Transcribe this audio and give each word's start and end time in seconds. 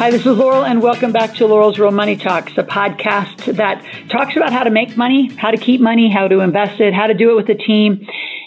Hi, 0.00 0.10
this 0.10 0.22
is 0.22 0.28
Loral, 0.28 0.66
and 0.66 0.80
welcome 0.80 1.12
back 1.12 1.34
to 1.34 1.44
Loral's 1.44 1.78
Real 1.78 1.90
Money 1.90 2.16
Talks, 2.16 2.52
a 2.56 2.62
podcast 2.62 3.54
that 3.56 3.84
talks 4.08 4.34
about 4.34 4.50
how 4.50 4.62
to 4.62 4.70
make 4.70 4.96
money, 4.96 5.26
how 5.36 5.50
to 5.50 5.58
keep 5.58 5.78
money, 5.78 6.10
how 6.10 6.26
to 6.26 6.40
invest 6.40 6.80
it, 6.80 6.94
how 6.94 7.06
to 7.06 7.12
do 7.12 7.32
it 7.32 7.34
with 7.34 7.50
a 7.50 7.54
team. 7.54 8.06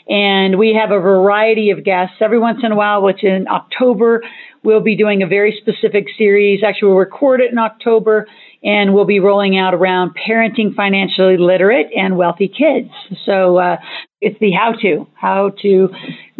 And 0.09 0.57
we 0.57 0.73
have 0.73 0.89
a 0.89 0.99
variety 0.99 1.69
of 1.69 1.83
guests 1.83 2.15
every 2.21 2.39
once 2.39 2.61
in 2.63 2.71
a 2.71 2.75
while, 2.75 3.03
which 3.03 3.23
in 3.23 3.47
October, 3.47 4.23
we'll 4.63 4.81
be 4.81 4.95
doing 4.95 5.21
a 5.21 5.27
very 5.27 5.55
specific 5.61 6.07
series. 6.17 6.63
Actually, 6.63 6.87
we'll 6.87 6.97
record 6.97 7.39
it 7.39 7.51
in 7.51 7.59
October 7.59 8.27
and 8.63 8.95
we'll 8.95 9.05
be 9.05 9.19
rolling 9.19 9.55
out 9.55 9.75
around 9.75 10.15
parenting 10.15 10.73
financially 10.73 11.37
literate 11.37 11.91
and 11.95 12.17
wealthy 12.17 12.47
kids. 12.47 12.89
So 13.27 13.59
uh, 13.59 13.77
it's 14.21 14.39
the 14.39 14.53
how 14.53 14.71
to, 14.81 15.07
how 15.13 15.51
to 15.61 15.89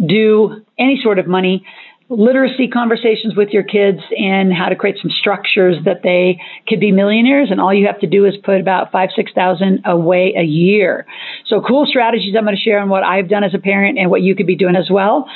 do 0.04 0.64
any 0.76 0.98
sort 1.00 1.20
of 1.20 1.28
money 1.28 1.64
literacy 2.10 2.68
conversations 2.68 3.34
with 3.34 3.48
your 3.50 3.62
kids 3.62 3.98
and 4.16 4.52
how 4.52 4.68
to 4.68 4.76
create 4.76 4.96
some 5.00 5.10
structures 5.10 5.76
that 5.84 6.02
they 6.02 6.38
could 6.68 6.78
be 6.78 6.92
millionaires 6.92 7.48
and 7.50 7.60
all 7.60 7.72
you 7.72 7.86
have 7.86 7.98
to 8.00 8.06
do 8.06 8.26
is 8.26 8.34
put 8.44 8.60
about 8.60 8.92
five 8.92 9.08
six 9.16 9.32
thousand 9.34 9.80
away 9.86 10.34
a 10.36 10.42
year. 10.42 11.06
So 11.46 11.62
cool 11.66 11.86
strategies 11.86 12.34
i'm 12.36 12.44
going 12.44 12.56
to 12.56 12.60
share 12.60 12.78
on 12.78 12.90
what 12.90 13.02
i've 13.02 13.28
done 13.28 13.42
as 13.42 13.54
a 13.54 13.58
parent 13.58 13.98
and 13.98 14.10
what 14.10 14.20
you 14.20 14.36
could 14.36 14.46
be 14.46 14.56
doing 14.56 14.76
as 14.76 14.90
well. 14.90 15.26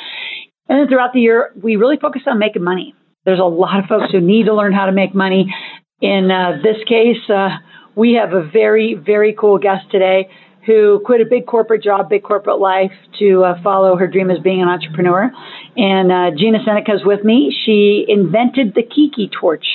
And 0.67 0.79
then 0.79 0.87
throughout 0.87 1.13
the 1.13 1.21
year 1.21 1.51
we 1.61 1.75
really 1.75 1.97
focus 1.97 2.21
on 2.27 2.37
making 2.37 2.63
money. 2.63 2.93
There's 3.25 3.39
a 3.39 3.43
lot 3.43 3.79
of 3.79 3.85
folks 3.85 4.11
who 4.11 4.21
need 4.21 4.45
to 4.45 4.53
learn 4.53 4.71
how 4.71 4.85
to 4.85 4.91
make 4.91 5.15
money. 5.15 5.53
In 6.01 6.29
uh, 6.29 6.61
this 6.63 6.77
case 6.87 7.29
uh, 7.29 7.49
we 7.95 8.13
have 8.13 8.33
a 8.33 8.47
very 8.47 8.93
very 8.93 9.33
cool 9.33 9.57
guest 9.57 9.85
today 9.91 10.29
who 10.65 11.01
quit 11.05 11.21
a 11.21 11.25
big 11.25 11.45
corporate 11.45 11.83
job, 11.83 12.09
big 12.09 12.23
corporate 12.23 12.59
life 12.59 12.91
to 13.19 13.43
uh, 13.43 13.61
follow 13.63 13.95
her 13.95 14.07
dream 14.07 14.29
as 14.29 14.39
being 14.39 14.61
an 14.61 14.67
entrepreneur. 14.67 15.31
And 15.75 16.11
uh, 16.11 16.37
Gina 16.37 16.59
Seneca 16.65 16.93
is 16.93 17.05
with 17.05 17.23
me. 17.23 17.55
She 17.65 18.05
invented 18.07 18.75
the 18.75 18.83
Kiki 18.83 19.29
torch. 19.29 19.65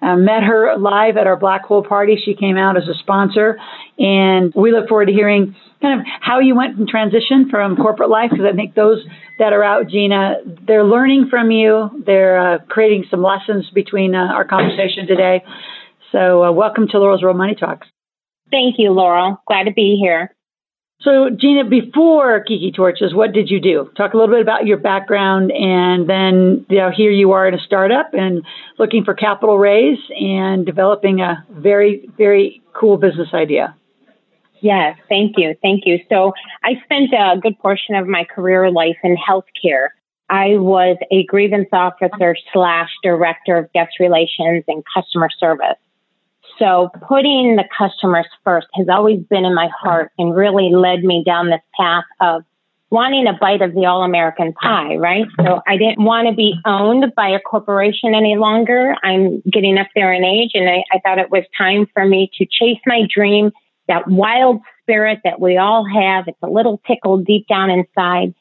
Uh, 0.00 0.14
met 0.14 0.44
her 0.44 0.76
live 0.78 1.16
at 1.16 1.26
our 1.26 1.36
black 1.36 1.64
hole 1.64 1.82
party. 1.82 2.16
She 2.24 2.34
came 2.34 2.56
out 2.56 2.76
as 2.76 2.84
a 2.84 2.94
sponsor, 3.00 3.58
and 3.98 4.52
we 4.54 4.70
look 4.70 4.88
forward 4.88 5.06
to 5.06 5.12
hearing 5.12 5.56
kind 5.82 6.00
of 6.00 6.06
how 6.20 6.38
you 6.38 6.54
went 6.54 6.76
from 6.76 6.86
transition 6.86 7.48
from 7.50 7.74
corporate 7.74 8.08
life. 8.08 8.30
Because 8.30 8.46
I 8.52 8.54
think 8.54 8.76
those 8.76 9.04
that 9.40 9.52
are 9.52 9.64
out, 9.64 9.88
Gina, 9.88 10.36
they're 10.64 10.84
learning 10.84 11.26
from 11.30 11.50
you. 11.50 11.90
They're 12.06 12.54
uh, 12.54 12.58
creating 12.68 13.06
some 13.10 13.24
lessons 13.24 13.68
between 13.74 14.14
uh, 14.14 14.18
our 14.18 14.44
conversation 14.44 15.08
today. 15.08 15.42
So, 16.12 16.44
uh, 16.44 16.52
welcome 16.52 16.86
to 16.88 16.98
Loral's 16.98 17.24
Real 17.24 17.34
Money 17.34 17.56
Talks. 17.58 17.88
Thank 18.50 18.76
you, 18.78 18.90
Loral. 18.90 19.38
Glad 19.46 19.64
to 19.64 19.72
be 19.72 19.98
here. 20.00 20.34
So, 21.02 21.30
Gina, 21.30 21.64
before 21.64 22.42
Kiki 22.42 22.72
Torches, 22.72 23.14
what 23.14 23.32
did 23.32 23.50
you 23.50 23.60
do? 23.60 23.88
Talk 23.96 24.14
a 24.14 24.16
little 24.16 24.34
bit 24.34 24.42
about 24.42 24.66
your 24.66 24.78
background, 24.78 25.52
and 25.52 26.08
then 26.08 26.66
you 26.68 26.78
know 26.78 26.90
here 26.90 27.12
you 27.12 27.30
are 27.32 27.46
in 27.46 27.54
a 27.54 27.60
startup 27.64 28.10
and 28.14 28.42
looking 28.78 29.04
for 29.04 29.14
capital 29.14 29.58
raise 29.58 29.98
and 30.18 30.66
developing 30.66 31.20
a 31.20 31.46
very 31.50 32.10
very 32.18 32.60
cool 32.72 32.96
business 32.96 33.28
idea. 33.32 33.76
Yes, 34.60 34.98
thank 35.08 35.34
you, 35.36 35.54
thank 35.62 35.86
you. 35.86 36.00
So, 36.08 36.32
I 36.64 36.72
spent 36.82 37.12
a 37.12 37.38
good 37.40 37.56
portion 37.60 37.94
of 37.94 38.08
my 38.08 38.24
career 38.24 38.68
life 38.68 38.98
in 39.04 39.16
healthcare. 39.16 39.90
I 40.28 40.56
was 40.58 40.96
a 41.12 41.24
grievance 41.26 41.68
officer 41.72 42.34
slash 42.52 42.90
director 43.04 43.56
of 43.56 43.72
guest 43.72 43.92
relations 44.00 44.64
and 44.66 44.82
customer 44.92 45.28
service. 45.38 45.78
So 46.58 46.90
putting 47.06 47.56
the 47.56 47.64
customers 47.76 48.26
first 48.44 48.66
has 48.74 48.88
always 48.88 49.20
been 49.30 49.44
in 49.44 49.54
my 49.54 49.68
heart 49.80 50.10
and 50.18 50.34
really 50.34 50.70
led 50.74 51.04
me 51.04 51.22
down 51.24 51.50
this 51.50 51.60
path 51.78 52.04
of 52.20 52.42
wanting 52.90 53.26
a 53.26 53.34
bite 53.34 53.62
of 53.62 53.74
the 53.74 53.86
all 53.86 54.02
American 54.02 54.52
pie, 54.54 54.96
right? 54.96 55.26
So 55.36 55.60
I 55.66 55.76
didn't 55.76 56.02
want 56.04 56.28
to 56.28 56.34
be 56.34 56.54
owned 56.64 57.12
by 57.14 57.28
a 57.28 57.40
corporation 57.40 58.14
any 58.14 58.36
longer. 58.36 58.96
I'm 59.02 59.42
getting 59.42 59.78
up 59.78 59.88
there 59.94 60.12
in 60.12 60.24
age 60.24 60.52
and 60.54 60.68
I, 60.68 60.82
I 60.92 60.98
thought 61.00 61.18
it 61.18 61.30
was 61.30 61.44
time 61.56 61.86
for 61.92 62.06
me 62.06 62.30
to 62.38 62.46
chase 62.46 62.80
my 62.86 63.02
dream, 63.12 63.52
that 63.88 64.08
wild 64.08 64.60
spirit 64.82 65.20
that 65.24 65.40
we 65.40 65.58
all 65.58 65.86
have. 65.86 66.28
It's 66.28 66.38
a 66.42 66.48
little 66.48 66.80
tickle 66.86 67.18
deep 67.18 67.46
down 67.46 67.70
inside. 67.70 68.34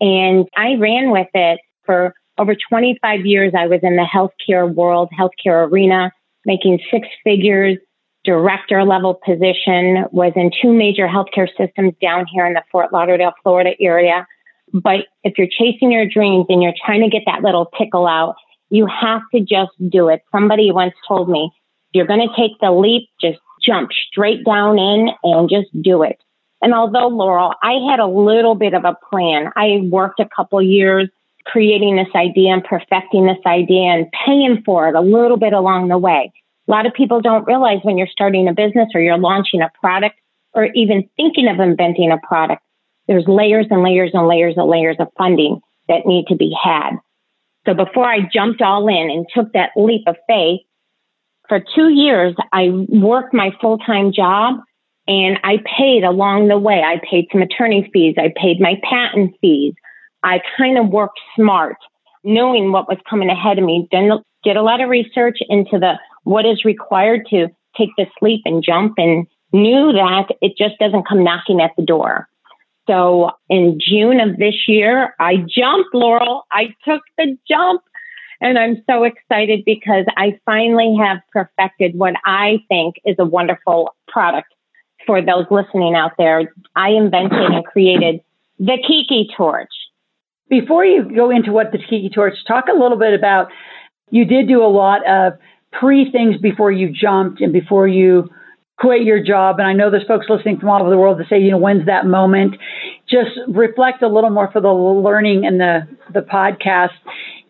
And 0.00 0.46
I 0.56 0.74
ran 0.74 1.10
with 1.10 1.28
it 1.32 1.60
for 1.84 2.14
over 2.38 2.54
25 2.54 3.24
years. 3.24 3.54
I 3.56 3.66
was 3.66 3.80
in 3.82 3.96
the 3.96 4.06
healthcare 4.06 4.72
world, 4.72 5.08
healthcare 5.18 5.70
arena 5.70 6.12
making 6.46 6.80
six 6.90 7.08
figures, 7.22 7.76
director 8.24 8.84
level 8.84 9.20
position, 9.24 10.04
was 10.10 10.32
in 10.36 10.50
two 10.62 10.72
major 10.72 11.06
healthcare 11.06 11.48
systems 11.58 11.92
down 12.00 12.26
here 12.32 12.46
in 12.46 12.54
the 12.54 12.62
Fort 12.72 12.92
Lauderdale, 12.92 13.32
Florida 13.42 13.72
area. 13.80 14.26
But 14.72 15.06
if 15.22 15.38
you're 15.38 15.48
chasing 15.50 15.92
your 15.92 16.06
dreams 16.06 16.46
and 16.48 16.62
you're 16.62 16.74
trying 16.84 17.02
to 17.02 17.08
get 17.08 17.22
that 17.26 17.42
little 17.42 17.70
tickle 17.78 18.06
out, 18.06 18.36
you 18.70 18.86
have 18.86 19.22
to 19.34 19.40
just 19.40 19.72
do 19.90 20.08
it. 20.08 20.22
Somebody 20.32 20.72
once 20.72 20.94
told 21.06 21.28
me, 21.28 21.50
you're 21.92 22.06
going 22.06 22.26
to 22.26 22.34
take 22.36 22.58
the 22.60 22.72
leap, 22.72 23.08
just 23.20 23.38
jump 23.64 23.90
straight 24.10 24.44
down 24.44 24.78
in 24.78 25.10
and 25.22 25.48
just 25.48 25.68
do 25.80 26.02
it. 26.02 26.18
And 26.62 26.74
although 26.74 27.10
Loral, 27.10 27.54
I 27.62 27.74
had 27.90 28.00
a 28.00 28.06
little 28.06 28.54
bit 28.54 28.74
of 28.74 28.84
a 28.84 28.96
plan. 29.10 29.50
I 29.56 29.80
worked 29.84 30.20
a 30.20 30.28
couple 30.34 30.60
years 30.62 31.08
creating 31.46 31.96
this 31.96 32.08
idea 32.14 32.52
and 32.52 32.64
perfecting 32.64 33.26
this 33.26 33.38
idea 33.46 33.82
and 33.82 34.06
paying 34.26 34.62
for 34.64 34.88
it 34.88 34.94
a 34.94 35.00
little 35.00 35.36
bit 35.36 35.52
along 35.52 35.88
the 35.88 35.98
way. 35.98 36.32
A 36.68 36.70
lot 36.70 36.86
of 36.86 36.94
people 36.94 37.20
don't 37.20 37.46
realize 37.46 37.78
when 37.82 37.96
you're 37.96 38.08
starting 38.08 38.48
a 38.48 38.52
business 38.52 38.88
or 38.94 39.00
you're 39.00 39.18
launching 39.18 39.62
a 39.62 39.70
product 39.80 40.16
or 40.52 40.66
even 40.74 41.08
thinking 41.16 41.48
of 41.48 41.60
inventing 41.60 42.10
a 42.10 42.18
product, 42.26 42.62
there's 43.06 43.24
layers 43.28 43.66
and 43.70 43.82
layers 43.82 44.10
and 44.14 44.26
layers 44.26 44.54
and 44.56 44.68
layers 44.68 44.96
of 44.98 45.08
funding 45.16 45.60
that 45.88 46.06
need 46.06 46.26
to 46.28 46.34
be 46.34 46.52
had. 46.60 46.96
So 47.66 47.74
before 47.74 48.06
I 48.06 48.28
jumped 48.32 48.62
all 48.62 48.88
in 48.88 49.10
and 49.10 49.26
took 49.32 49.52
that 49.52 49.70
leap 49.76 50.02
of 50.06 50.16
faith, 50.26 50.60
for 51.48 51.60
two 51.74 51.88
years, 51.88 52.34
I 52.52 52.70
worked 52.88 53.32
my 53.32 53.50
full 53.60 53.78
time 53.78 54.12
job 54.12 54.56
and 55.06 55.38
I 55.44 55.58
paid 55.78 56.02
along 56.02 56.48
the 56.48 56.58
way. 56.58 56.82
I 56.82 57.00
paid 57.08 57.28
some 57.30 57.42
attorney 57.42 57.88
fees. 57.92 58.16
I 58.18 58.32
paid 58.36 58.60
my 58.60 58.80
patent 58.82 59.34
fees. 59.40 59.74
I 60.26 60.40
kind 60.58 60.76
of 60.76 60.88
worked 60.88 61.20
smart, 61.36 61.76
knowing 62.24 62.72
what 62.72 62.88
was 62.88 62.98
coming 63.08 63.30
ahead 63.30 63.58
of 63.58 63.64
me. 63.64 63.88
Then 63.92 64.10
did 64.42 64.56
a 64.56 64.62
lot 64.62 64.80
of 64.80 64.90
research 64.90 65.38
into 65.48 65.78
the 65.78 65.94
what 66.24 66.44
is 66.44 66.64
required 66.64 67.26
to 67.30 67.46
take 67.76 67.90
this 67.96 68.08
leap 68.20 68.42
and 68.44 68.64
jump, 68.64 68.94
and 68.98 69.26
knew 69.52 69.92
that 69.92 70.26
it 70.42 70.54
just 70.58 70.78
doesn't 70.78 71.06
come 71.06 71.22
knocking 71.22 71.60
at 71.60 71.70
the 71.76 71.84
door. 71.84 72.28
So 72.88 73.30
in 73.48 73.78
June 73.80 74.20
of 74.20 74.36
this 74.36 74.54
year, 74.66 75.14
I 75.20 75.36
jumped, 75.36 75.94
Loral. 75.94 76.42
I 76.50 76.74
took 76.84 77.02
the 77.16 77.36
jump. 77.48 77.82
And 78.40 78.58
I'm 78.58 78.82
so 78.88 79.04
excited 79.04 79.64
because 79.64 80.04
I 80.16 80.38
finally 80.44 80.94
have 81.00 81.18
perfected 81.32 81.96
what 81.96 82.14
I 82.26 82.58
think 82.68 82.96
is 83.04 83.16
a 83.18 83.24
wonderful 83.24 83.94
product 84.08 84.52
for 85.06 85.22
those 85.22 85.46
listening 85.50 85.94
out 85.94 86.12
there. 86.18 86.52
I 86.74 86.90
invented 86.90 87.40
and 87.40 87.64
created 87.64 88.20
the 88.58 88.76
Kiki 88.86 89.30
torch. 89.36 89.72
Before 90.48 90.84
you 90.84 91.04
go 91.14 91.30
into 91.30 91.52
what 91.52 91.72
the 91.72 91.78
Tiki 91.78 92.10
Torch, 92.14 92.34
talk 92.46 92.66
a 92.72 92.78
little 92.78 92.98
bit 92.98 93.14
about 93.14 93.48
you 94.10 94.24
did 94.24 94.48
do 94.48 94.62
a 94.62 94.70
lot 94.70 95.06
of 95.06 95.34
pre 95.72 96.10
things 96.10 96.36
before 96.40 96.70
you 96.70 96.92
jumped 96.92 97.40
and 97.40 97.52
before 97.52 97.88
you 97.88 98.28
quit 98.78 99.02
your 99.02 99.22
job. 99.22 99.58
And 99.58 99.66
I 99.66 99.72
know 99.72 99.90
there's 99.90 100.06
folks 100.06 100.26
listening 100.28 100.58
from 100.58 100.68
all 100.68 100.80
over 100.80 100.90
the 100.90 100.98
world 100.98 101.18
that 101.18 101.28
say, 101.28 101.40
you 101.40 101.50
know, 101.50 101.58
when's 101.58 101.86
that 101.86 102.06
moment? 102.06 102.56
Just 103.08 103.30
reflect 103.48 104.02
a 104.02 104.08
little 104.08 104.30
more 104.30 104.50
for 104.52 104.60
the 104.60 104.72
learning 104.72 105.46
and 105.46 105.58
the, 105.58 105.88
the 106.12 106.20
podcast 106.20 106.90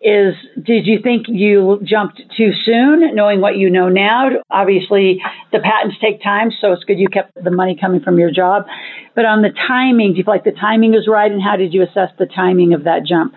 is 0.00 0.34
did 0.62 0.86
you 0.86 1.00
think 1.02 1.26
you 1.28 1.80
jumped 1.82 2.20
too 2.36 2.52
soon 2.64 3.14
knowing 3.14 3.40
what 3.40 3.56
you 3.56 3.70
know 3.70 3.88
now? 3.88 4.28
Obviously 4.50 5.22
the 5.52 5.58
patents 5.58 5.96
take 6.00 6.22
time 6.22 6.50
so 6.60 6.72
it's 6.72 6.84
good 6.84 6.98
you 6.98 7.08
kept 7.08 7.32
the 7.42 7.50
money 7.50 7.76
coming 7.80 8.00
from 8.00 8.18
your 8.18 8.30
job. 8.30 8.66
But 9.14 9.24
on 9.24 9.42
the 9.42 9.50
timing 9.66 10.12
do 10.12 10.18
you 10.18 10.24
feel 10.24 10.34
like 10.34 10.44
the 10.44 10.52
timing 10.52 10.92
was 10.92 11.08
right 11.08 11.30
and 11.30 11.42
how 11.42 11.56
did 11.56 11.72
you 11.72 11.82
assess 11.82 12.10
the 12.18 12.26
timing 12.26 12.74
of 12.74 12.84
that 12.84 13.04
jump? 13.06 13.34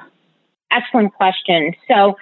Excellent 0.71 1.13
question. 1.13 1.73
So 1.87 2.15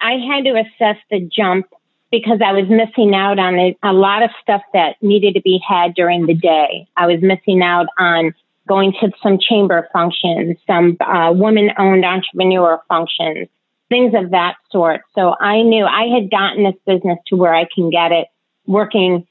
i 0.00 0.12
had 0.28 0.44
to 0.44 0.50
assess 0.50 0.96
the 1.10 1.20
jump 1.20 1.66
because 2.10 2.40
I 2.44 2.52
was 2.52 2.68
missing 2.68 3.14
out 3.14 3.38
on 3.38 3.58
a, 3.58 3.76
a 3.82 3.92
lot 3.92 4.22
of 4.22 4.30
stuff 4.40 4.62
that 4.72 4.96
needed 5.02 5.34
to 5.34 5.40
be 5.40 5.58
had 5.66 5.94
during 5.94 6.26
the 6.26 6.34
day. 6.34 6.86
I 6.96 7.06
was 7.06 7.20
missing 7.22 7.60
out 7.60 7.86
on 7.98 8.34
going 8.68 8.92
to 9.00 9.10
some 9.22 9.38
chamber 9.40 9.88
functions, 9.92 10.56
some 10.66 10.96
uh, 11.00 11.32
woman 11.32 11.70
owned 11.76 12.04
entrepreneur 12.04 12.80
functions, 12.88 13.48
things 13.88 14.14
of 14.14 14.30
that 14.30 14.56
sort. 14.70 15.02
So 15.14 15.34
I 15.40 15.62
knew 15.62 15.84
I 15.84 16.06
had 16.06 16.30
gotten 16.30 16.64
this 16.64 16.74
business 16.86 17.18
to 17.28 17.36
where 17.36 17.54
I 17.54 17.66
can 17.74 17.90
get 17.90 18.12
it 18.12 18.28
working 18.66 19.26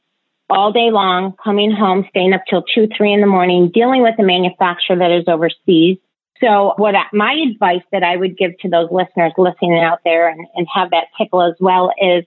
all 0.50 0.72
day 0.72 0.92
long, 0.92 1.34
coming 1.44 1.72
home, 1.72 2.06
staying 2.10 2.34
up 2.34 2.42
till 2.50 2.64
two, 2.64 2.88
three 2.96 3.14
in 3.14 3.22
the 3.22 3.28
morning, 3.28 3.72
dealing 3.74 4.02
with 4.02 4.16
a 4.20 4.24
manufacturer 4.24 4.98
that 4.98 5.12
is 5.12 5.24
overseas. 5.28 5.98
So 6.40 6.74
what 6.78 6.96
I, 6.96 7.04
my 7.14 7.34
advice 7.34 7.84
that 7.92 8.04
I 8.04 8.18
would 8.18 8.38
give 8.38 8.58
to 8.60 8.70
those 8.70 8.90
listeners 8.92 9.32
listening 9.38 9.80
out 9.80 10.00
there 10.04 10.30
and, 10.30 10.46
and 10.56 10.68
have 10.74 10.92
that 10.92 11.06
tickle 11.18 11.42
as 11.42 11.56
well 11.60 11.92
is 12.02 12.26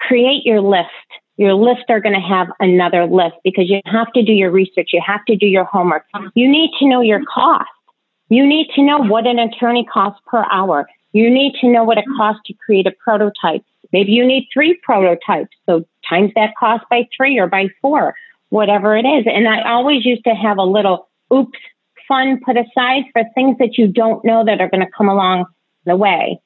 create 0.00 0.44
your 0.44 0.60
list. 0.60 0.88
Your 1.36 1.54
list 1.54 1.84
are 1.88 2.00
going 2.00 2.14
to 2.14 2.20
have 2.20 2.48
another 2.60 3.06
list 3.06 3.36
because 3.44 3.68
you 3.68 3.80
have 3.84 4.12
to 4.14 4.22
do 4.22 4.32
your 4.32 4.50
research. 4.50 4.90
You 4.92 5.02
have 5.06 5.24
to 5.26 5.36
do 5.36 5.46
your 5.46 5.64
homework. 5.64 6.04
You 6.34 6.50
need 6.50 6.70
to 6.78 6.88
know 6.88 7.02
your 7.02 7.20
cost. 7.32 7.68
You 8.28 8.46
need 8.46 8.68
to 8.74 8.82
know 8.82 8.98
what 8.98 9.26
an 9.26 9.38
attorney 9.38 9.84
costs 9.84 10.20
per 10.26 10.44
hour. 10.50 10.88
You 11.16 11.30
need 11.30 11.54
to 11.62 11.68
know 11.68 11.82
what 11.82 11.96
it 11.96 12.04
costs 12.14 12.42
to 12.44 12.52
create 12.52 12.86
a 12.86 12.92
prototype. 13.02 13.64
Maybe 13.90 14.12
you 14.12 14.26
need 14.26 14.48
three 14.52 14.78
prototypes. 14.82 15.56
So 15.64 15.86
times 16.06 16.32
that 16.36 16.50
cost 16.60 16.84
by 16.90 17.08
three 17.16 17.38
or 17.38 17.46
by 17.46 17.68
four, 17.80 18.14
whatever 18.50 18.94
it 18.94 19.06
is. 19.06 19.24
And 19.26 19.48
I 19.48 19.66
always 19.66 20.04
used 20.04 20.24
to 20.24 20.34
have 20.34 20.58
a 20.58 20.62
little 20.62 21.08
oops 21.32 21.58
fund 22.06 22.42
put 22.42 22.58
aside 22.58 23.04
for 23.14 23.22
things 23.34 23.56
that 23.60 23.78
you 23.78 23.86
don't 23.86 24.22
know 24.26 24.44
that 24.44 24.60
are 24.60 24.68
going 24.68 24.84
to 24.84 24.92
come 24.94 25.08
along 25.08 25.46
the 25.86 25.96
way. 25.96 26.38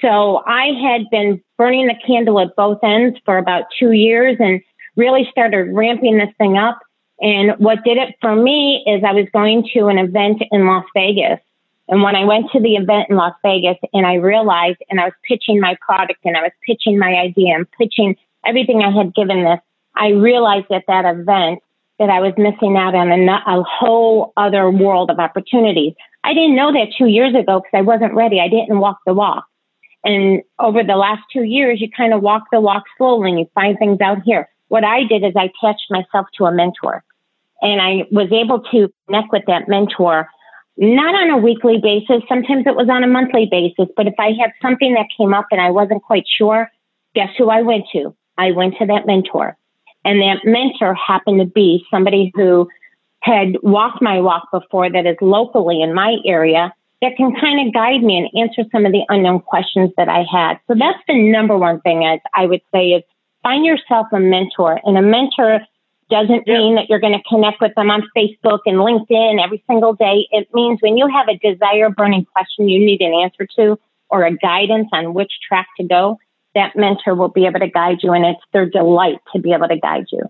So 0.00 0.42
I 0.46 0.68
had 0.82 1.02
been 1.10 1.42
burning 1.58 1.86
the 1.86 1.94
candle 2.06 2.40
at 2.40 2.56
both 2.56 2.78
ends 2.82 3.18
for 3.26 3.36
about 3.36 3.64
two 3.78 3.92
years 3.92 4.38
and 4.40 4.58
really 4.96 5.28
started 5.30 5.68
ramping 5.70 6.16
this 6.16 6.34
thing 6.38 6.56
up. 6.56 6.78
And 7.20 7.52
what 7.58 7.84
did 7.84 7.98
it 7.98 8.14
for 8.22 8.34
me 8.34 8.84
is 8.86 9.04
I 9.04 9.12
was 9.12 9.28
going 9.34 9.68
to 9.74 9.88
an 9.88 9.98
event 9.98 10.42
in 10.50 10.66
Las 10.66 10.86
Vegas. 10.96 11.40
And 11.88 12.02
when 12.02 12.16
I 12.16 12.24
went 12.24 12.50
to 12.52 12.60
the 12.60 12.76
event 12.76 13.10
in 13.10 13.16
Las 13.16 13.34
Vegas 13.42 13.76
and 13.92 14.06
I 14.06 14.14
realized 14.14 14.78
and 14.88 15.00
I 15.00 15.04
was 15.04 15.12
pitching 15.28 15.60
my 15.60 15.76
product 15.80 16.20
and 16.24 16.36
I 16.36 16.42
was 16.42 16.52
pitching 16.66 16.98
my 16.98 17.14
idea 17.14 17.54
and 17.54 17.70
pitching 17.72 18.16
everything 18.46 18.82
I 18.82 18.90
had 18.90 19.14
given 19.14 19.44
this, 19.44 19.60
I 19.94 20.08
realized 20.08 20.70
at 20.70 20.84
that 20.88 21.04
event 21.04 21.60
that 21.98 22.10
I 22.10 22.20
was 22.20 22.32
missing 22.36 22.76
out 22.76 22.94
on 22.94 23.12
a, 23.12 23.32
a 23.32 23.62
whole 23.62 24.32
other 24.36 24.70
world 24.70 25.10
of 25.10 25.18
opportunities. 25.18 25.94
I 26.24 26.32
didn't 26.32 26.56
know 26.56 26.72
that 26.72 26.88
two 26.96 27.06
years 27.06 27.34
ago 27.34 27.60
because 27.60 27.74
I 27.74 27.82
wasn't 27.82 28.14
ready. 28.14 28.40
I 28.40 28.48
didn't 28.48 28.80
walk 28.80 28.98
the 29.06 29.14
walk. 29.14 29.44
And 30.04 30.42
over 30.58 30.82
the 30.82 30.96
last 30.96 31.22
two 31.32 31.44
years, 31.44 31.80
you 31.80 31.88
kind 31.90 32.12
of 32.12 32.22
walk 32.22 32.44
the 32.50 32.60
walk 32.60 32.84
slowly 32.98 33.30
and 33.30 33.38
you 33.38 33.46
find 33.54 33.78
things 33.78 34.00
out 34.00 34.18
here. 34.24 34.48
What 34.68 34.84
I 34.84 35.04
did 35.04 35.24
is 35.24 35.34
I 35.36 35.44
attached 35.44 35.86
myself 35.90 36.26
to 36.38 36.46
a 36.46 36.52
mentor 36.52 37.04
and 37.62 37.80
I 37.80 38.06
was 38.10 38.30
able 38.32 38.60
to 38.72 38.92
connect 39.06 39.32
with 39.32 39.44
that 39.46 39.68
mentor, 39.68 40.28
not 40.76 41.14
on 41.14 41.30
a 41.30 41.38
weekly 41.38 41.78
basis. 41.78 42.22
Sometimes 42.28 42.66
it 42.66 42.76
was 42.76 42.88
on 42.88 43.04
a 43.04 43.06
monthly 43.06 43.46
basis, 43.50 43.88
but 43.96 44.06
if 44.06 44.14
I 44.18 44.32
had 44.38 44.50
something 44.60 44.94
that 44.94 45.06
came 45.16 45.32
up 45.32 45.46
and 45.50 45.60
I 45.60 45.70
wasn't 45.70 46.02
quite 46.02 46.24
sure, 46.26 46.70
guess 47.14 47.30
who 47.38 47.50
I 47.50 47.62
went 47.62 47.84
to? 47.92 48.14
I 48.36 48.50
went 48.50 48.74
to 48.78 48.86
that 48.86 49.06
mentor. 49.06 49.56
And 50.04 50.20
that 50.20 50.44
mentor 50.44 50.94
happened 50.94 51.40
to 51.40 51.46
be 51.46 51.84
somebody 51.90 52.32
who 52.34 52.68
had 53.20 53.56
walked 53.62 54.02
my 54.02 54.20
walk 54.20 54.48
before 54.52 54.90
that 54.90 55.06
is 55.06 55.16
locally 55.20 55.80
in 55.80 55.94
my 55.94 56.16
area 56.26 56.74
that 57.00 57.16
can 57.16 57.34
kind 57.40 57.66
of 57.66 57.72
guide 57.72 58.02
me 58.02 58.18
and 58.18 58.42
answer 58.42 58.68
some 58.70 58.84
of 58.84 58.92
the 58.92 59.04
unknown 59.08 59.40
questions 59.40 59.90
that 59.96 60.08
I 60.08 60.24
had. 60.30 60.58
So 60.66 60.74
that's 60.78 60.98
the 61.08 61.14
number 61.30 61.56
one 61.56 61.80
thing 61.80 62.04
as 62.04 62.20
I 62.34 62.46
would 62.46 62.60
say 62.72 62.88
is 62.88 63.02
find 63.42 63.64
yourself 63.64 64.08
a 64.12 64.20
mentor 64.20 64.80
and 64.84 64.98
a 64.98 65.02
mentor 65.02 65.60
doesn't 66.10 66.46
mean 66.46 66.76
that 66.76 66.88
you're 66.88 67.00
going 67.00 67.12
to 67.12 67.22
connect 67.28 67.60
with 67.60 67.74
them 67.74 67.90
on 67.90 68.02
Facebook 68.16 68.60
and 68.66 68.78
LinkedIn 68.78 69.42
every 69.42 69.62
single 69.66 69.94
day. 69.94 70.26
It 70.30 70.48
means 70.52 70.80
when 70.80 70.96
you 70.96 71.08
have 71.08 71.28
a 71.28 71.38
desire 71.38 71.90
burning 71.90 72.26
question 72.26 72.68
you 72.68 72.78
need 72.78 73.00
an 73.00 73.14
answer 73.14 73.46
to 73.56 73.78
or 74.10 74.24
a 74.24 74.36
guidance 74.36 74.88
on 74.92 75.14
which 75.14 75.32
track 75.48 75.66
to 75.78 75.86
go, 75.86 76.18
that 76.54 76.76
mentor 76.76 77.14
will 77.14 77.28
be 77.28 77.46
able 77.46 77.60
to 77.60 77.68
guide 77.68 77.98
you, 78.02 78.12
and 78.12 78.24
it's 78.24 78.40
their 78.52 78.68
delight 78.68 79.18
to 79.32 79.40
be 79.40 79.52
able 79.52 79.68
to 79.68 79.78
guide 79.78 80.06
you. 80.12 80.22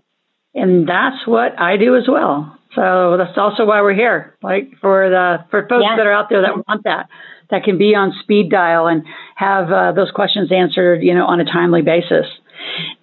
And 0.55 0.87
that's 0.87 1.27
what 1.27 1.59
I 1.59 1.77
do 1.77 1.95
as 1.95 2.07
well. 2.07 2.57
So 2.73 3.15
that's 3.17 3.37
also 3.37 3.65
why 3.65 3.81
we're 3.81 3.93
here, 3.93 4.35
like 4.41 4.71
for 4.81 5.09
the 5.09 5.45
for 5.49 5.67
folks 5.67 5.85
yeah. 5.87 5.95
that 5.97 6.05
are 6.05 6.13
out 6.13 6.29
there 6.29 6.41
that 6.41 6.67
want 6.67 6.83
that, 6.83 7.07
that 7.49 7.63
can 7.63 7.77
be 7.77 7.95
on 7.95 8.13
speed 8.21 8.49
dial 8.49 8.87
and 8.87 9.03
have 9.35 9.71
uh, 9.71 9.91
those 9.93 10.11
questions 10.11 10.51
answered, 10.51 11.01
you 11.03 11.13
know, 11.13 11.25
on 11.25 11.39
a 11.39 11.45
timely 11.45 11.81
basis. 11.81 12.25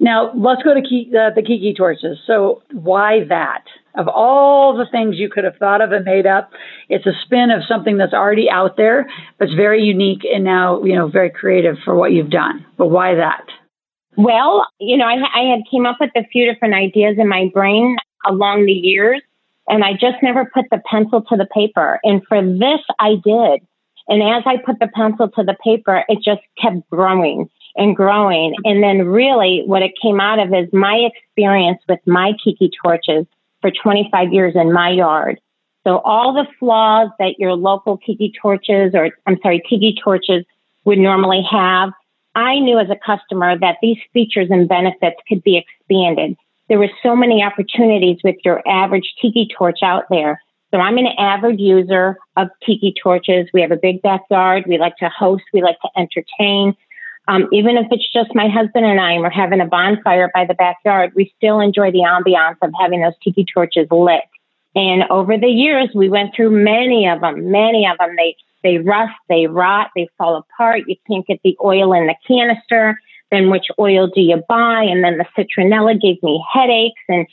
Now 0.01 0.33
let's 0.35 0.63
go 0.63 0.75
to 0.75 0.83
key, 0.83 1.11
uh, 1.11 1.31
the 1.35 1.43
Kiki 1.43 1.75
torches. 1.75 2.19
So 2.27 2.63
why 2.73 3.25
that? 3.29 3.65
of 3.95 4.09
all 4.09 4.77
the 4.77 4.87
things 4.91 5.17
you 5.19 5.29
could 5.29 5.45
have 5.45 5.57
thought 5.57 5.81
of 5.81 5.93
and 5.93 6.05
made 6.05 6.27
up. 6.27 6.51
It's 6.89 7.07
a 7.07 7.13
spin 7.25 7.51
of 7.51 7.63
something 7.69 7.99
that's 7.99 8.15
already 8.15 8.49
out 8.51 8.77
there, 8.77 9.09
but 9.39 9.49
it's 9.49 9.55
very 9.55 9.83
unique 9.83 10.23
and 10.25 10.45
now, 10.45 10.83
you 10.83 10.95
know, 10.95 11.09
very 11.09 11.31
creative 11.31 11.77
for 11.85 11.95
what 11.95 12.13
you've 12.13 12.31
done. 12.31 12.65
But 12.77 12.87
why 12.87 13.15
that? 13.17 13.45
Well, 14.17 14.67
you 14.79 14.97
know, 14.97 15.07
I, 15.07 15.17
I 15.35 15.51
had 15.51 15.61
came 15.71 15.87
up 15.87 15.97
with 16.01 16.11
a 16.17 16.25
few 16.31 16.51
different 16.51 16.75
ideas 16.75 17.17
in 17.19 17.29
my 17.29 17.51
brain 17.53 17.97
along 18.27 18.67
the 18.67 18.73
years, 18.73 19.23
and 19.69 19.85
I 19.85 19.93
just 19.93 20.23
never 20.23 20.51
put 20.53 20.67
the 20.71 20.83
pencil 20.91 21.23
to 21.23 21.37
the 21.37 21.47
paper. 21.47 21.99
And 22.03 22.23
for 22.27 22.43
this, 22.43 22.81
I 22.99 23.15
did. 23.25 23.67
And 24.09 24.23
as 24.23 24.43
I 24.47 24.57
put 24.65 24.81
the 24.81 24.89
pencil 24.95 25.29
to 25.31 25.45
the 25.45 25.57
paper, 25.65 26.05
it 26.09 26.19
just 26.23 26.43
kept 26.61 26.89
growing 26.91 27.49
and 27.77 27.97
growing. 27.97 28.55
And 28.65 28.83
then 28.83 29.07
really 29.07 29.63
what 29.67 29.83
it 29.83 29.93
came 30.01 30.21
out 30.21 30.39
of 30.39 30.53
is 30.55 30.73
my 30.73 31.09
experience 31.13 31.81
with 31.89 32.01
my 32.07 32.33
Kiki 32.43 32.71
torches 32.85 33.27
for 33.61 33.71
25 33.71 34.33
years 34.33 34.55
in 34.57 34.73
my 34.73 34.91
yard. 34.91 35.41
So 35.85 35.99
all 35.99 36.33
the 36.33 36.47
flaws 36.59 37.11
that 37.19 37.39
your 37.39 37.55
local 37.55 37.97
Kiki 37.97 38.33
torches 38.41 38.95
or 38.95 39.11
I'm 39.27 39.39
sorry, 39.43 39.63
tiki 39.69 39.97
torches 40.03 40.45
would 40.85 40.99
normally 40.99 41.43
have, 41.51 41.91
I 42.35 42.59
knew 42.59 42.79
as 42.79 42.89
a 42.91 42.97
customer 42.97 43.59
that 43.59 43.79
these 43.83 43.99
features 44.13 44.49
and 44.51 44.69
benefits 44.69 45.17
could 45.29 45.43
be 45.43 45.59
expanded. 45.59 46.37
There 46.69 46.79
were 46.79 46.91
so 47.03 47.15
many 47.15 47.43
opportunities 47.43 48.19
with 48.25 48.37
your 48.45 48.67
average 48.67 49.15
tiki 49.21 49.49
torch 49.57 49.81
out 49.83 50.05
there. 50.11 50.41
So 50.73 50.79
I'm 50.79 50.97
an 50.97 51.09
avid 51.19 51.61
user 51.61 52.17
of 52.37 52.49
tiki 52.65 52.95
torches. 53.03 53.49
We 53.53 53.61
have 53.61 53.73
a 53.73 53.77
big 53.77 54.01
backyard. 54.01 54.65
We 54.67 54.79
like 54.79 54.97
to 54.99 55.11
host. 55.11 55.45
We 55.53 55.63
like 55.63 55.79
to 55.81 55.89
entertain. 55.97 56.75
Um, 57.29 57.49
even 57.53 57.77
if 57.77 57.87
it's 57.91 58.13
just 58.13 58.35
my 58.35 58.49
husband 58.49 58.85
and 58.85 59.01
I 59.01 59.13
and 59.13 59.23
we're 59.23 59.31
having 59.31 59.61
a 59.61 59.67
bonfire 59.67 60.31
by 60.35 60.45
the 60.45 60.55
backyard, 60.55 61.13
we 61.15 61.33
still 61.37 61.61
enjoy 61.61 61.93
the 61.93 62.01
ambiance 62.01 62.57
of 62.63 62.73
having 62.81 63.01
those 63.01 63.13
tiki 63.23 63.45
torches 63.45 63.87
lit. 63.91 64.25
And 64.75 65.05
over 65.11 65.37
the 65.37 65.49
years, 65.49 65.91
we 65.95 66.09
went 66.09 66.35
through 66.35 66.51
many 66.51 67.07
of 67.07 67.21
them, 67.21 67.51
many 67.51 67.87
of 67.87 67.99
them. 67.99 68.17
They, 68.17 68.37
they 68.65 68.79
rust, 68.79 69.15
they 69.29 69.47
rot, 69.47 69.91
they 69.95 70.09
fall 70.19 70.37
apart. 70.37 70.83
You 70.87 70.97
can't 71.07 71.27
get 71.27 71.41
the 71.45 71.57
oil 71.63 71.93
in 71.93 72.07
the 72.07 72.17
canister. 72.27 72.99
Then 73.31 73.51
which 73.51 73.67
oil 73.79 74.09
do 74.09 74.21
you 74.21 74.43
buy? 74.49 74.83
And 74.83 75.05
then 75.05 75.19
the 75.19 75.27
citronella 75.37 76.01
gave 76.01 76.23
me 76.23 76.43
headaches. 76.53 77.01
And 77.09 77.27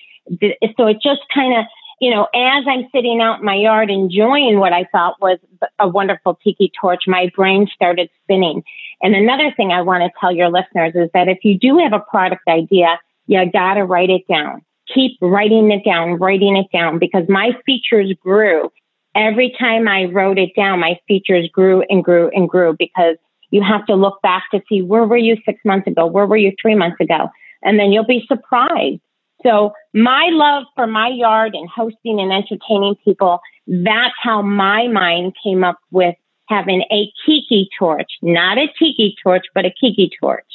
so 0.78 0.88
it 0.88 0.98
just 1.02 1.22
kind 1.34 1.58
of, 1.58 1.66
you 2.00 2.12
know, 2.12 2.28
as 2.34 2.64
I'm 2.68 2.88
sitting 2.94 3.20
out 3.22 3.40
in 3.40 3.46
my 3.46 3.56
yard 3.56 3.90
enjoying 3.90 4.60
what 4.60 4.72
I 4.72 4.86
thought 4.92 5.22
was 5.22 5.38
a 5.80 5.88
wonderful 5.88 6.40
tiki 6.44 6.72
torch, 6.80 7.04
my 7.08 7.30
brain 7.36 7.68
started 7.74 8.10
spinning. 8.24 8.64
And 9.02 9.16
another 9.16 9.52
thing 9.56 9.72
I 9.72 9.82
want 9.82 10.04
to 10.04 10.20
tell 10.20 10.32
your 10.32 10.50
listeners 10.50 10.94
is 10.96 11.10
that 11.14 11.28
if 11.28 11.40
you 11.44 11.58
do 11.58 11.78
have 11.78 11.94
a 11.94 12.00
product 12.00 12.48
idea, 12.48 13.00
you 13.28 13.40
got 13.52 13.76
to 13.76 13.84
write 13.84 14.10
it 14.10 14.28
down. 14.28 14.62
Keep 14.94 15.18
writing 15.22 15.72
it 15.72 15.84
down, 15.86 16.18
writing 16.18 16.56
it 16.58 16.68
down 16.76 17.00
because 17.00 17.26
my 17.28 17.52
features 17.66 18.14
grew. 18.22 18.72
Every 19.16 19.54
time 19.60 19.88
I 19.88 20.06
wrote 20.06 20.38
it 20.38 20.56
down, 20.56 20.80
my 20.80 21.00
features 21.08 21.50
grew 21.52 21.84
and 21.90 22.04
grew 22.04 22.32
and 22.34 22.48
grew 22.48 22.76
because 22.78 23.18
you 23.52 23.62
have 23.62 23.86
to 23.88 23.96
look 23.96 24.22
back 24.22 24.44
to 24.52 24.62
see 24.70 24.82
where 24.82 25.06
were 25.06 25.18
you 25.18 25.36
six 25.46 25.60
months 25.66 25.88
ago? 25.88 26.06
Where 26.06 26.26
were 26.26 26.38
you 26.38 26.54
three 26.62 26.76
months 26.76 27.00
ago? 27.02 27.30
And 27.62 27.78
then 27.78 27.92
you'll 27.92 28.06
be 28.06 28.26
surprised 28.28 29.02
so 29.44 29.74
my 29.94 30.30
love 30.32 30.64
for 30.76 30.88
my 30.88 31.10
yard 31.10 31.56
and 31.56 31.70
hosting 31.70 32.20
and 32.20 32.32
entertaining 32.32 32.96
people, 33.04 33.40
that's 33.68 34.16
how 34.22 34.42
my 34.42 34.88
mind 34.88 35.34
came 35.44 35.64
up 35.64 35.80
with 35.92 36.16
having 36.48 36.84
a 36.92 37.12
kiki 37.26 37.70
torch, 37.78 38.10
not 38.22 38.58
a 38.58 38.68
tiki 38.80 39.16
torch, 39.24 39.46
but 39.54 39.66
a 39.66 39.72
kiki 39.80 40.10
torch. 40.20 40.46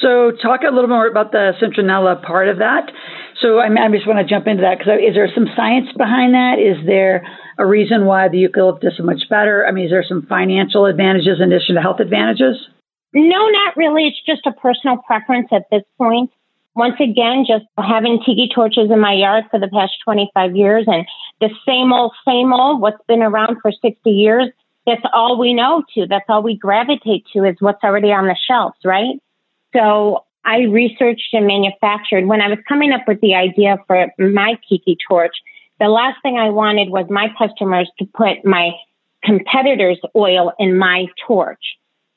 So 0.00 0.32
talk 0.42 0.60
a 0.62 0.72
little 0.72 0.88
more 0.88 1.06
about 1.06 1.32
the 1.32 1.52
citronella 1.60 2.22
part 2.22 2.48
of 2.48 2.58
that. 2.58 2.90
So 3.40 3.60
I, 3.60 3.68
mean, 3.68 3.78
I 3.78 3.88
just 3.90 4.06
want 4.06 4.18
to 4.18 4.24
jump 4.24 4.46
into 4.46 4.62
that 4.62 4.78
because 4.78 4.98
is 5.00 5.14
there 5.14 5.28
some 5.34 5.46
science 5.54 5.88
behind 5.96 6.34
that? 6.34 6.56
Is 6.58 6.84
there 6.86 7.26
a 7.58 7.66
reason 7.66 8.06
why 8.06 8.28
the 8.28 8.38
eucalyptus 8.38 8.94
is 8.98 9.04
much 9.04 9.28
better? 9.28 9.66
I 9.66 9.72
mean, 9.72 9.86
is 9.86 9.90
there 9.90 10.04
some 10.06 10.26
financial 10.28 10.86
advantages 10.86 11.38
in 11.40 11.52
addition 11.52 11.74
to 11.76 11.82
health 11.82 12.00
advantages? 12.00 12.56
No, 13.12 13.48
not 13.48 13.76
really. 13.76 14.08
It's 14.08 14.22
just 14.24 14.46
a 14.46 14.52
personal 14.52 14.96
preference 15.06 15.48
at 15.52 15.64
this 15.70 15.82
point 15.98 16.30
once 16.74 16.96
again, 17.00 17.44
just 17.46 17.64
having 17.78 18.22
tiki 18.24 18.48
torches 18.54 18.90
in 18.90 18.98
my 18.98 19.12
yard 19.12 19.44
for 19.50 19.60
the 19.60 19.68
past 19.68 19.92
25 20.04 20.56
years 20.56 20.84
and 20.86 21.06
the 21.40 21.50
same 21.66 21.92
old, 21.92 22.12
same 22.26 22.52
old, 22.52 22.80
what's 22.80 23.04
been 23.06 23.22
around 23.22 23.58
for 23.60 23.72
60 23.72 24.10
years, 24.10 24.48
that's 24.86 25.02
all 25.12 25.38
we 25.38 25.54
know 25.54 25.84
to. 25.94 26.06
That's 26.06 26.24
all 26.28 26.42
we 26.42 26.56
gravitate 26.56 27.26
to 27.34 27.44
is 27.44 27.56
what's 27.60 27.84
already 27.84 28.12
on 28.12 28.26
the 28.26 28.36
shelves, 28.48 28.76
right? 28.84 29.16
So 29.74 30.24
I 30.44 30.60
researched 30.62 31.32
and 31.32 31.46
manufactured. 31.46 32.26
When 32.26 32.40
I 32.40 32.48
was 32.48 32.58
coming 32.68 32.92
up 32.92 33.02
with 33.06 33.20
the 33.20 33.34
idea 33.34 33.76
for 33.86 34.08
my 34.18 34.58
Kiki 34.68 34.96
torch, 35.08 35.34
the 35.78 35.88
last 35.88 36.16
thing 36.22 36.38
I 36.38 36.50
wanted 36.50 36.90
was 36.90 37.06
my 37.10 37.28
customers 37.38 37.90
to 37.98 38.06
put 38.14 38.44
my 38.44 38.70
competitor's 39.24 40.00
oil 40.16 40.52
in 40.58 40.76
my 40.76 41.06
torch. 41.26 41.62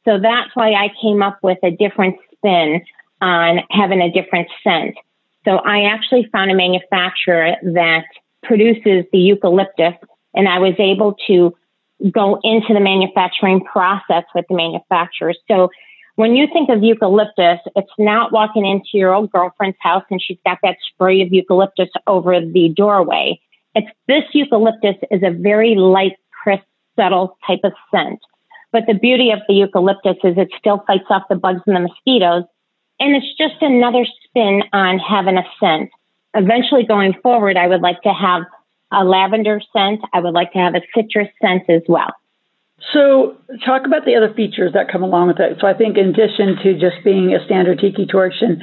So 0.05 0.19
that's 0.19 0.55
why 0.55 0.71
I 0.73 0.89
came 1.01 1.21
up 1.21 1.39
with 1.43 1.57
a 1.63 1.71
different 1.71 2.15
spin 2.31 2.81
on 3.21 3.59
having 3.69 4.01
a 4.01 4.11
different 4.11 4.47
scent. 4.63 4.95
So 5.45 5.57
I 5.57 5.83
actually 5.83 6.27
found 6.31 6.51
a 6.51 6.55
manufacturer 6.55 7.55
that 7.73 8.05
produces 8.43 9.05
the 9.11 9.19
eucalyptus 9.19 9.93
and 10.33 10.47
I 10.47 10.59
was 10.59 10.73
able 10.79 11.15
to 11.27 11.55
go 12.11 12.39
into 12.43 12.73
the 12.73 12.79
manufacturing 12.79 13.61
process 13.63 14.23
with 14.33 14.45
the 14.49 14.55
manufacturer. 14.55 15.33
So 15.47 15.69
when 16.15 16.35
you 16.35 16.47
think 16.51 16.69
of 16.69 16.83
eucalyptus, 16.83 17.59
it's 17.75 17.91
not 17.97 18.31
walking 18.31 18.65
into 18.65 18.89
your 18.93 19.13
old 19.13 19.31
girlfriend's 19.31 19.77
house 19.81 20.03
and 20.09 20.21
she's 20.21 20.37
got 20.45 20.59
that 20.63 20.77
spray 20.91 21.21
of 21.21 21.31
eucalyptus 21.31 21.89
over 22.07 22.39
the 22.39 22.69
doorway. 22.75 23.39
It's 23.75 23.87
this 24.07 24.23
eucalyptus 24.33 24.95
is 25.11 25.21
a 25.23 25.31
very 25.31 25.75
light, 25.75 26.13
crisp, 26.43 26.63
subtle 26.95 27.37
type 27.45 27.59
of 27.63 27.73
scent. 27.91 28.19
But 28.71 28.83
the 28.87 28.93
beauty 28.93 29.31
of 29.31 29.39
the 29.47 29.53
eucalyptus 29.53 30.17
is 30.23 30.37
it 30.37 30.49
still 30.57 30.83
fights 30.87 31.05
off 31.09 31.23
the 31.29 31.35
bugs 31.35 31.61
and 31.67 31.75
the 31.75 31.81
mosquitoes. 31.81 32.43
And 32.99 33.15
it's 33.15 33.37
just 33.37 33.61
another 33.61 34.05
spin 34.23 34.63
on 34.73 34.99
having 34.99 35.37
a 35.37 35.43
scent. 35.59 35.89
Eventually 36.33 36.83
going 36.83 37.13
forward, 37.21 37.57
I 37.57 37.67
would 37.67 37.81
like 37.81 38.01
to 38.03 38.13
have 38.13 38.43
a 38.91 39.03
lavender 39.03 39.61
scent. 39.73 40.01
I 40.13 40.19
would 40.19 40.33
like 40.33 40.53
to 40.53 40.59
have 40.59 40.75
a 40.75 40.81
citrus 40.93 41.29
scent 41.41 41.69
as 41.69 41.81
well. 41.87 42.13
So, 42.93 43.37
talk 43.65 43.85
about 43.85 44.05
the 44.05 44.15
other 44.15 44.33
features 44.33 44.73
that 44.73 44.91
come 44.91 45.01
along 45.01 45.29
with 45.29 45.39
it. 45.39 45.57
So, 45.59 45.67
I 45.67 45.73
think 45.73 45.97
in 45.97 46.09
addition 46.09 46.57
to 46.63 46.73
just 46.73 47.03
being 47.03 47.33
a 47.33 47.43
standard 47.45 47.79
tiki 47.79 48.05
torch 48.05 48.35
and 48.41 48.61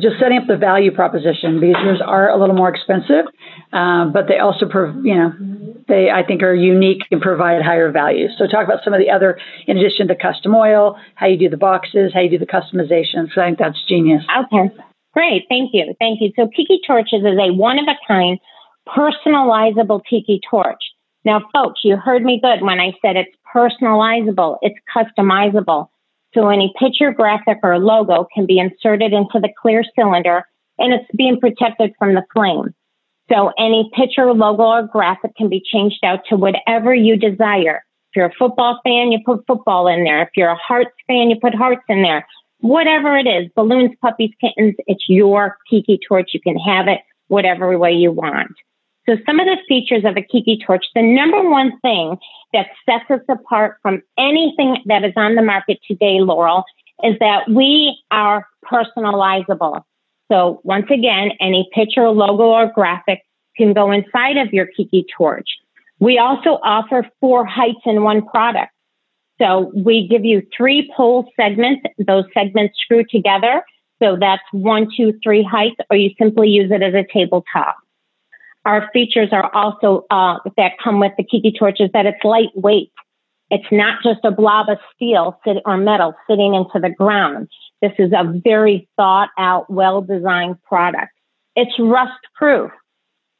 just 0.00 0.18
setting 0.18 0.38
up 0.38 0.46
the 0.48 0.56
value 0.56 0.90
proposition, 0.90 1.60
because 1.60 1.80
yours 1.84 2.02
are 2.04 2.28
a 2.30 2.38
little 2.38 2.56
more 2.56 2.68
expensive, 2.68 3.26
uh, 3.72 4.06
but 4.06 4.26
they 4.26 4.38
also, 4.38 4.66
you 5.02 5.14
know, 5.14 5.32
they 5.86 6.10
I 6.10 6.24
think 6.26 6.42
are 6.42 6.54
unique 6.54 7.02
and 7.10 7.20
provide 7.20 7.62
higher 7.62 7.92
value. 7.92 8.28
So, 8.36 8.46
talk 8.46 8.64
about 8.64 8.80
some 8.82 8.92
of 8.92 9.00
the 9.00 9.10
other, 9.10 9.38
in 9.66 9.78
addition 9.78 10.08
to 10.08 10.16
custom 10.16 10.54
oil, 10.54 10.98
how 11.14 11.26
you 11.26 11.38
do 11.38 11.48
the 11.48 11.56
boxes, 11.56 12.12
how 12.12 12.20
you 12.20 12.30
do 12.30 12.38
the 12.38 12.46
customization. 12.46 13.28
So, 13.34 13.40
I 13.40 13.46
think 13.46 13.58
that's 13.58 13.78
genius. 13.86 14.24
Okay, 14.36 14.74
great, 15.12 15.44
thank 15.48 15.70
you, 15.72 15.94
thank 16.00 16.20
you. 16.20 16.32
So, 16.34 16.48
Tiki 16.56 16.80
Torches 16.86 17.20
is 17.20 17.38
a 17.38 17.52
one 17.52 17.78
of 17.78 17.86
a 17.86 17.94
kind 18.08 18.38
personalizable 18.88 20.00
tiki 20.08 20.40
torch. 20.50 20.82
Now, 21.24 21.40
folks, 21.52 21.80
you 21.84 21.96
heard 21.96 22.22
me 22.22 22.40
good 22.42 22.62
when 22.62 22.80
I 22.80 22.92
said 23.00 23.16
it's 23.16 23.30
personalizable, 23.54 24.58
it's 24.60 24.78
customizable. 24.94 25.88
So 26.34 26.48
any 26.48 26.74
picture, 26.78 27.12
graphic, 27.12 27.58
or 27.62 27.78
logo 27.78 28.26
can 28.34 28.46
be 28.46 28.58
inserted 28.58 29.12
into 29.12 29.40
the 29.40 29.50
clear 29.60 29.84
cylinder 29.96 30.44
and 30.78 30.92
it's 30.92 31.08
being 31.16 31.38
protected 31.38 31.92
from 31.98 32.14
the 32.14 32.24
flame. 32.32 32.74
So 33.30 33.52
any 33.58 33.90
picture, 33.94 34.32
logo, 34.32 34.64
or 34.64 34.82
graphic 34.86 35.34
can 35.36 35.48
be 35.48 35.62
changed 35.72 36.04
out 36.04 36.20
to 36.28 36.36
whatever 36.36 36.94
you 36.94 37.16
desire. 37.16 37.84
If 38.10 38.16
you're 38.16 38.26
a 38.26 38.34
football 38.38 38.80
fan, 38.84 39.12
you 39.12 39.20
put 39.24 39.46
football 39.46 39.88
in 39.88 40.04
there. 40.04 40.22
If 40.22 40.30
you're 40.36 40.50
a 40.50 40.56
hearts 40.56 40.94
fan, 41.06 41.30
you 41.30 41.36
put 41.40 41.54
hearts 41.54 41.82
in 41.88 42.02
there. 42.02 42.26
Whatever 42.60 43.16
it 43.16 43.26
is, 43.26 43.50
balloons, 43.54 43.92
puppies, 44.00 44.30
kittens, 44.40 44.74
it's 44.86 45.04
your 45.08 45.56
tiki 45.70 45.98
torch. 46.06 46.30
You 46.34 46.40
can 46.40 46.56
have 46.56 46.88
it 46.88 47.00
whatever 47.28 47.76
way 47.78 47.92
you 47.92 48.12
want. 48.12 48.52
So 49.06 49.16
some 49.26 49.38
of 49.38 49.46
the 49.46 49.58
features 49.68 50.04
of 50.04 50.16
a 50.16 50.22
Kiki 50.22 50.58
torch, 50.64 50.86
the 50.94 51.02
number 51.02 51.48
one 51.48 51.78
thing 51.80 52.16
that 52.52 52.68
sets 52.86 53.10
us 53.10 53.20
apart 53.28 53.76
from 53.82 54.02
anything 54.18 54.78
that 54.86 55.04
is 55.04 55.12
on 55.16 55.34
the 55.34 55.42
market 55.42 55.78
today, 55.86 56.18
Loral, 56.20 56.64
is 57.02 57.16
that 57.20 57.48
we 57.50 57.98
are 58.10 58.46
personalizable. 58.64 59.82
So 60.32 60.60
once 60.64 60.86
again, 60.90 61.32
any 61.40 61.68
picture, 61.74 62.08
logo, 62.08 62.44
or 62.44 62.72
graphic 62.74 63.20
can 63.56 63.74
go 63.74 63.92
inside 63.92 64.38
of 64.38 64.52
your 64.52 64.66
Kiki 64.66 65.04
torch. 65.16 65.48
We 66.00 66.18
also 66.18 66.58
offer 66.62 67.06
four 67.20 67.44
heights 67.44 67.80
in 67.84 68.02
one 68.02 68.26
product. 68.26 68.72
So 69.40 69.70
we 69.74 70.08
give 70.08 70.24
you 70.24 70.42
three 70.56 70.90
pole 70.96 71.30
segments. 71.36 71.82
Those 71.98 72.24
segments 72.32 72.78
screw 72.82 73.04
together. 73.08 73.62
So 74.02 74.16
that's 74.18 74.42
one, 74.52 74.88
two, 74.96 75.18
three 75.22 75.42
heights, 75.42 75.76
or 75.90 75.96
you 75.96 76.10
simply 76.18 76.48
use 76.48 76.70
it 76.70 76.82
as 76.82 76.94
a 76.94 77.04
tabletop. 77.12 77.76
Our 78.64 78.88
features 78.92 79.28
are 79.32 79.54
also 79.54 80.06
uh, 80.10 80.38
that 80.56 80.72
come 80.82 81.00
with 81.00 81.12
the 81.16 81.24
Kiki 81.24 81.52
torches 81.58 81.90
that 81.92 82.06
it's 82.06 82.24
lightweight. 82.24 82.92
It's 83.50 83.70
not 83.70 84.02
just 84.02 84.20
a 84.24 84.30
blob 84.30 84.68
of 84.70 84.78
steel 84.94 85.38
or 85.66 85.76
metal 85.76 86.14
sitting 86.28 86.54
into 86.54 86.80
the 86.80 86.90
ground. 86.90 87.48
This 87.82 87.92
is 87.98 88.12
a 88.12 88.24
very 88.42 88.88
thought 88.96 89.28
out, 89.38 89.70
well 89.70 90.00
designed 90.00 90.62
product. 90.62 91.12
It's 91.54 91.78
rust 91.78 92.18
proof. 92.34 92.70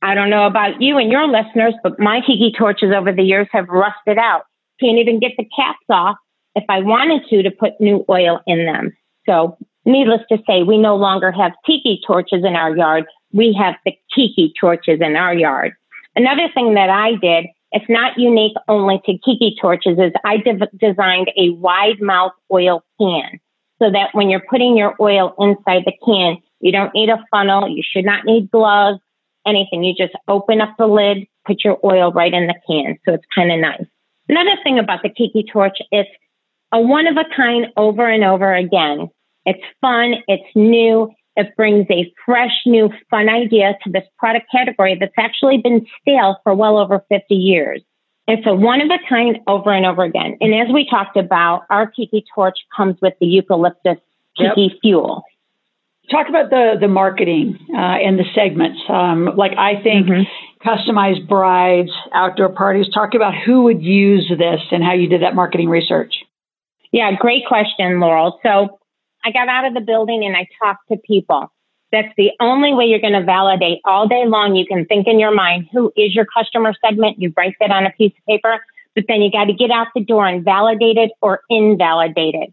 I 0.03 0.15
don't 0.15 0.29
know 0.29 0.47
about 0.47 0.83
you 0.83 0.99
and 0.99 1.11
your 1.11 1.27
listeners, 1.27 1.75
but 1.83 1.99
my 1.99 2.21
Kiki 2.21 2.53
torches 2.57 2.93
over 2.95 3.11
the 3.11 3.23
years 3.23 3.49
have 3.53 3.69
rusted 3.69 4.19
out. 4.19 4.43
Can't 4.79 4.99
even 4.99 5.19
get 5.19 5.33
the 5.39 5.49
caps 5.57 5.87
off 5.89 6.17
if 6.55 6.65
I 6.69 6.81
wanted 6.81 7.23
to 7.31 7.43
to 7.43 7.51
put 7.51 7.81
new 7.81 8.05
oil 8.11 8.41
in 8.47 8.67
them. 8.67 8.93
So 9.27 9.57
needless 9.85 10.21
to 10.31 10.39
say, 10.47 10.63
we 10.63 10.79
no 10.79 10.97
longer 10.97 11.33
have 11.33 11.53
tiki 11.67 12.01
torches 12.07 12.45
in 12.45 12.55
our 12.55 12.77
yard 12.77 13.07
we 13.35 13.53
have 13.53 13.75
the 13.85 13.93
Kiki 14.15 14.55
torches 14.59 15.01
in 15.01 15.17
our 15.17 15.35
yard. 15.35 15.73
Another 16.17 16.49
thing 16.55 16.75
that 16.75 16.89
I 16.89 17.17
did, 17.17 17.47
it's 17.73 17.89
not 17.89 18.17
unique 18.17 18.57
only 18.69 19.03
to 19.05 19.19
Kiki 19.19 19.57
torches, 19.61 19.99
is 19.99 20.13
I 20.25 20.37
de- 20.39 20.71
designed 20.79 21.31
a 21.37 21.51
wide 21.51 22.01
mouth 22.01 22.33
oil 22.53 22.85
can 22.99 23.41
so 23.81 23.91
that 23.91 24.11
when 24.13 24.31
you're 24.31 24.45
putting 24.49 24.77
your 24.77 24.95
oil 25.01 25.35
inside 25.41 25.83
the 25.85 25.93
can, 26.05 26.39
you 26.61 26.71
don't 26.71 26.95
need 26.95 27.11
a 27.11 27.23
funnel, 27.33 27.69
you 27.69 27.83
should 27.85 28.05
not 28.05 28.25
need 28.25 28.51
gloves, 28.51 29.01
anything. 29.45 29.83
You 29.83 29.95
just 29.95 30.15
open 30.29 30.61
up 30.61 30.75
the 30.79 30.87
lid, 30.87 31.27
put 31.45 31.65
your 31.65 31.79
oil 31.85 32.13
right 32.13 32.33
in 32.33 32.47
the 32.47 32.55
can. 32.67 32.97
So 33.05 33.15
it's 33.15 33.27
kind 33.35 33.51
of 33.51 33.59
nice. 33.59 33.85
Another 34.29 34.57
thing 34.63 34.79
about 34.79 35.03
the 35.03 35.11
Kiki 35.11 35.45
torch, 35.53 35.79
it's 35.91 36.09
a 36.73 36.81
one 36.81 37.09
of 37.09 37.17
a 37.17 37.25
kind 37.37 37.67
over 37.77 38.09
and 38.09 38.23
over 38.23 38.55
again. 38.55 39.11
It's 39.45 39.63
fun, 39.81 40.15
it's 40.29 40.49
new, 40.55 41.11
it 41.37 41.57
brings 41.57 41.87
a 41.91 42.13
fresh, 42.25 42.63
new, 42.67 42.91
fun 43.11 43.29
idea 43.29 43.77
to 43.85 43.91
this 43.91 44.05
product 44.19 44.47
category 44.51 44.97
that's 44.99 45.15
actually 45.19 45.59
been 45.59 45.87
stale 46.01 46.39
for 46.45 46.55
well 46.55 46.79
over 46.79 47.05
50 47.09 47.35
years. 47.35 47.83
It's 48.27 48.47
a 48.47 48.55
one 48.55 48.81
of 48.81 48.89
a 48.91 48.99
kind 49.09 49.39
over 49.47 49.73
and 49.73 49.85
over 49.85 50.03
again. 50.03 50.39
And 50.41 50.55
as 50.55 50.73
we 50.73 50.89
talked 50.89 51.17
about, 51.17 51.65
our 51.69 51.87
Kiki 51.91 52.25
torch 52.35 52.57
comes 52.75 52.97
with 53.03 53.15
the 53.21 53.27
eucalyptus 53.27 53.99
Kiki 54.37 54.71
yep. 54.73 54.81
fuel. 54.81 55.23
Talk 56.11 56.29
about 56.29 56.51
the 56.51 56.75
the 56.81 56.89
marketing 56.89 57.59
uh, 57.73 57.77
and 57.77 58.19
the 58.19 58.25
segments. 58.35 58.79
Um, 58.89 59.37
like 59.37 59.53
I 59.57 59.83
think 59.83 60.07
mm-hmm. 60.07 60.69
customized 60.69 61.27
brides, 61.29 61.91
outdoor 62.13 62.51
parties. 62.51 62.87
Talk 62.93 63.15
about 63.15 63.35
who 63.35 63.63
would 63.65 63.83
use 63.83 64.31
this 64.39 64.61
and 64.71 64.83
how 64.83 64.93
you 64.93 65.09
did 65.09 65.23
that 65.23 65.35
marketing 65.35 65.69
research. 65.69 66.15
Yeah, 66.93 67.11
great 67.19 67.45
question, 67.47 67.99
Loral. 67.99 68.39
So 68.43 68.79
I 69.25 69.31
got 69.33 69.49
out 69.49 69.65
of 69.65 69.75
the 69.75 69.81
building 69.81 70.25
and 70.25 70.37
I 70.37 70.47
talked 70.63 70.89
to 70.91 70.97
people. 70.99 71.51
That's 71.91 72.13
the 72.17 72.33
only 72.41 72.75
way 72.75 72.87
you're 72.87 73.01
going 73.01 73.13
to 73.13 73.25
validate 73.25 73.81
all 73.85 74.09
day 74.09 74.25
long. 74.27 74.57
You 74.57 74.67
can 74.67 74.85
think 74.85 75.07
in 75.07 75.19
your 75.19 75.35
mind, 75.35 75.69
who 75.73 75.93
is 75.97 76.15
your 76.15 76.27
customer 76.27 76.75
segment? 76.85 77.21
You 77.21 77.33
write 77.37 77.55
that 77.61 77.71
on 77.71 77.87
a 77.87 77.91
piece 77.91 78.13
of 78.19 78.25
paper, 78.27 78.65
but 78.95 79.05
then 79.09 79.23
you 79.23 79.31
got 79.31 79.45
to 79.45 79.53
get 79.53 79.71
out 79.71 79.89
the 79.95 80.03
door 80.03 80.27
and 80.27 80.45
validate 80.45 80.97
it 80.97 81.13
or 81.23 81.41
invalidate 81.49 82.35
it. 82.35 82.53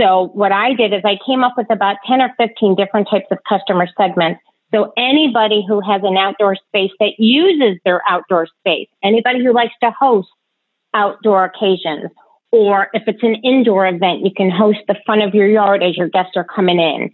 So 0.00 0.30
what 0.32 0.50
I 0.50 0.72
did 0.72 0.94
is 0.94 1.02
I 1.04 1.18
came 1.26 1.44
up 1.44 1.54
with 1.58 1.70
about 1.70 1.96
10 2.06 2.22
or 2.22 2.30
15 2.38 2.74
different 2.74 3.08
types 3.10 3.26
of 3.30 3.38
customer 3.46 3.86
segments. 3.98 4.40
So 4.72 4.92
anybody 4.96 5.64
who 5.66 5.80
has 5.80 6.00
an 6.02 6.16
outdoor 6.16 6.56
space 6.56 6.92
that 7.00 7.18
uses 7.18 7.78
their 7.84 8.00
outdoor 8.08 8.46
space, 8.60 8.88
anybody 9.02 9.44
who 9.44 9.52
likes 9.52 9.74
to 9.82 9.90
host 9.90 10.28
outdoor 10.94 11.44
occasions, 11.44 12.10
or 12.52 12.88
if 12.92 13.02
it's 13.06 13.22
an 13.22 13.36
indoor 13.36 13.86
event, 13.86 14.24
you 14.24 14.30
can 14.36 14.50
host 14.50 14.80
the 14.88 14.96
front 15.06 15.22
of 15.22 15.34
your 15.34 15.48
yard 15.48 15.82
as 15.82 15.96
your 15.96 16.08
guests 16.08 16.32
are 16.36 16.44
coming 16.44 16.78
in. 16.78 17.10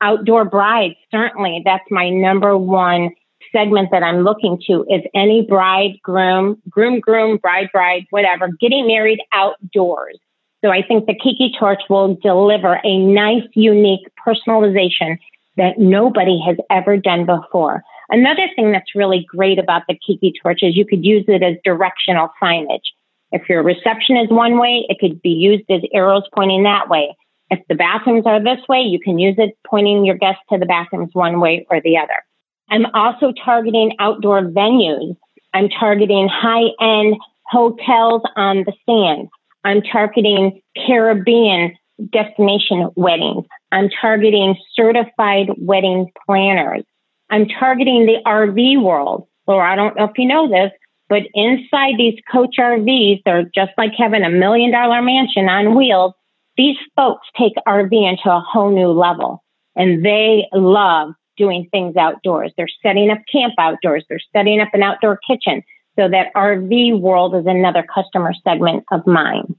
Outdoor 0.00 0.44
brides, 0.44 0.96
certainly, 1.10 1.62
that's 1.64 1.84
my 1.90 2.10
number 2.10 2.56
one 2.56 3.10
segment 3.52 3.90
that 3.92 4.02
I'm 4.02 4.22
looking 4.22 4.60
to 4.66 4.84
is 4.90 5.02
any 5.14 5.46
bride, 5.48 5.92
groom, 6.02 6.60
groom, 6.68 7.00
groom, 7.00 7.38
bride, 7.38 7.68
bride, 7.72 8.06
whatever, 8.10 8.48
getting 8.60 8.86
married 8.86 9.20
outdoors. 9.32 10.18
So 10.64 10.70
I 10.70 10.82
think 10.82 11.06
the 11.06 11.14
Kiki 11.14 11.54
Torch 11.58 11.82
will 11.88 12.16
deliver 12.22 12.80
a 12.84 12.98
nice, 12.98 13.44
unique 13.54 14.08
personalization 14.26 15.18
that 15.56 15.78
nobody 15.78 16.40
has 16.44 16.56
ever 16.70 16.96
done 16.96 17.26
before. 17.26 17.82
Another 18.10 18.48
thing 18.56 18.72
that's 18.72 18.94
really 18.94 19.24
great 19.28 19.58
about 19.58 19.82
the 19.88 19.98
Kiki 20.06 20.32
Torch 20.42 20.62
is 20.62 20.76
you 20.76 20.86
could 20.86 21.04
use 21.04 21.24
it 21.28 21.42
as 21.42 21.56
directional 21.64 22.28
signage. 22.42 22.92
If 23.34 23.48
your 23.48 23.64
reception 23.64 24.16
is 24.16 24.30
one 24.30 24.60
way, 24.60 24.86
it 24.88 24.98
could 25.00 25.20
be 25.20 25.30
used 25.30 25.64
as 25.68 25.82
arrows 25.92 26.22
pointing 26.32 26.62
that 26.62 26.88
way. 26.88 27.16
If 27.50 27.58
the 27.68 27.74
bathrooms 27.74 28.26
are 28.26 28.40
this 28.40 28.60
way, 28.68 28.80
you 28.80 29.00
can 29.00 29.18
use 29.18 29.34
it 29.38 29.58
pointing 29.66 30.04
your 30.04 30.14
guests 30.14 30.42
to 30.52 30.58
the 30.58 30.66
bathrooms 30.66 31.10
one 31.14 31.40
way 31.40 31.66
or 31.68 31.80
the 31.80 31.98
other. 31.98 32.22
I'm 32.70 32.86
also 32.94 33.32
targeting 33.44 33.96
outdoor 33.98 34.42
venues. 34.42 35.16
I'm 35.52 35.68
targeting 35.68 36.28
high 36.28 36.70
end 36.80 37.16
hotels 37.46 38.22
on 38.36 38.64
the 38.64 38.72
sand. 38.86 39.28
I'm 39.64 39.82
targeting 39.82 40.62
Caribbean 40.86 41.74
destination 42.12 42.88
weddings. 42.94 43.46
I'm 43.72 43.88
targeting 44.00 44.54
certified 44.74 45.50
wedding 45.58 46.12
planners. 46.24 46.84
I'm 47.30 47.48
targeting 47.48 48.06
the 48.06 48.18
RV 48.24 48.80
world. 48.80 49.26
Laura, 49.48 49.72
I 49.72 49.74
don't 49.74 49.96
know 49.96 50.04
if 50.04 50.16
you 50.18 50.28
know 50.28 50.48
this, 50.48 50.70
but 51.14 51.28
inside 51.32 51.94
these 51.96 52.18
coach 52.32 52.56
RVs, 52.58 53.22
they're 53.24 53.48
just 53.54 53.70
like 53.78 53.92
having 53.96 54.24
a 54.24 54.30
million 54.30 54.72
dollar 54.72 55.00
mansion 55.00 55.48
on 55.48 55.76
wheels. 55.76 56.12
These 56.56 56.76
folks 56.96 57.28
take 57.38 57.52
RV 57.68 57.92
into 57.92 58.28
a 58.32 58.40
whole 58.40 58.74
new 58.74 58.88
level 58.88 59.44
and 59.76 60.04
they 60.04 60.48
love 60.52 61.12
doing 61.36 61.68
things 61.70 61.94
outdoors. 61.96 62.52
They're 62.56 62.66
setting 62.82 63.10
up 63.10 63.18
camp 63.30 63.54
outdoors. 63.60 64.04
They're 64.08 64.18
setting 64.34 64.60
up 64.60 64.70
an 64.72 64.82
outdoor 64.82 65.20
kitchen. 65.24 65.62
So 65.96 66.08
that 66.08 66.34
RV 66.34 66.98
world 66.98 67.36
is 67.36 67.46
another 67.46 67.86
customer 67.94 68.32
segment 68.42 68.82
of 68.90 69.06
mine, 69.06 69.54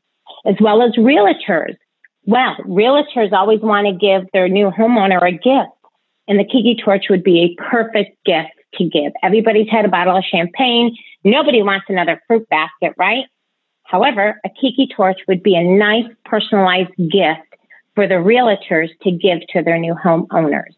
as 0.46 0.56
well 0.60 0.82
as 0.82 0.92
realtors. 0.98 1.78
Well, 2.26 2.58
realtors 2.66 3.32
always 3.32 3.62
want 3.62 3.88
to 3.88 3.94
give 3.94 4.30
their 4.34 4.50
new 4.50 4.72
homeowner 4.72 5.26
a 5.26 5.32
gift, 5.32 5.72
and 6.28 6.38
the 6.38 6.44
Kiki 6.44 6.76
torch 6.84 7.06
would 7.10 7.24
be 7.24 7.44
a 7.58 7.64
perfect 7.64 8.18
gift 8.26 8.52
to 8.78 8.90
give. 8.90 9.14
Everybody's 9.24 9.70
had 9.70 9.86
a 9.86 9.90
bottle 9.90 10.18
of 10.18 10.24
champagne. 10.30 10.96
Nobody 11.26 11.64
wants 11.64 11.88
another 11.90 12.22
fruit 12.28 12.48
basket, 12.50 12.94
right? 12.98 13.26
However, 13.84 14.40
a 14.46 14.50
Kiki 14.50 14.88
torch 14.96 15.18
would 15.28 15.42
be 15.42 15.56
a 15.56 15.64
nice 15.64 16.06
personalized 16.24 16.96
gift 16.98 17.42
for 17.96 18.08
the 18.08 18.16
realtors 18.16 18.90
to 19.02 19.12
give 19.12 19.40
to 19.50 19.64
their 19.64 19.80
new 19.80 19.96
homeowners. 19.96 20.74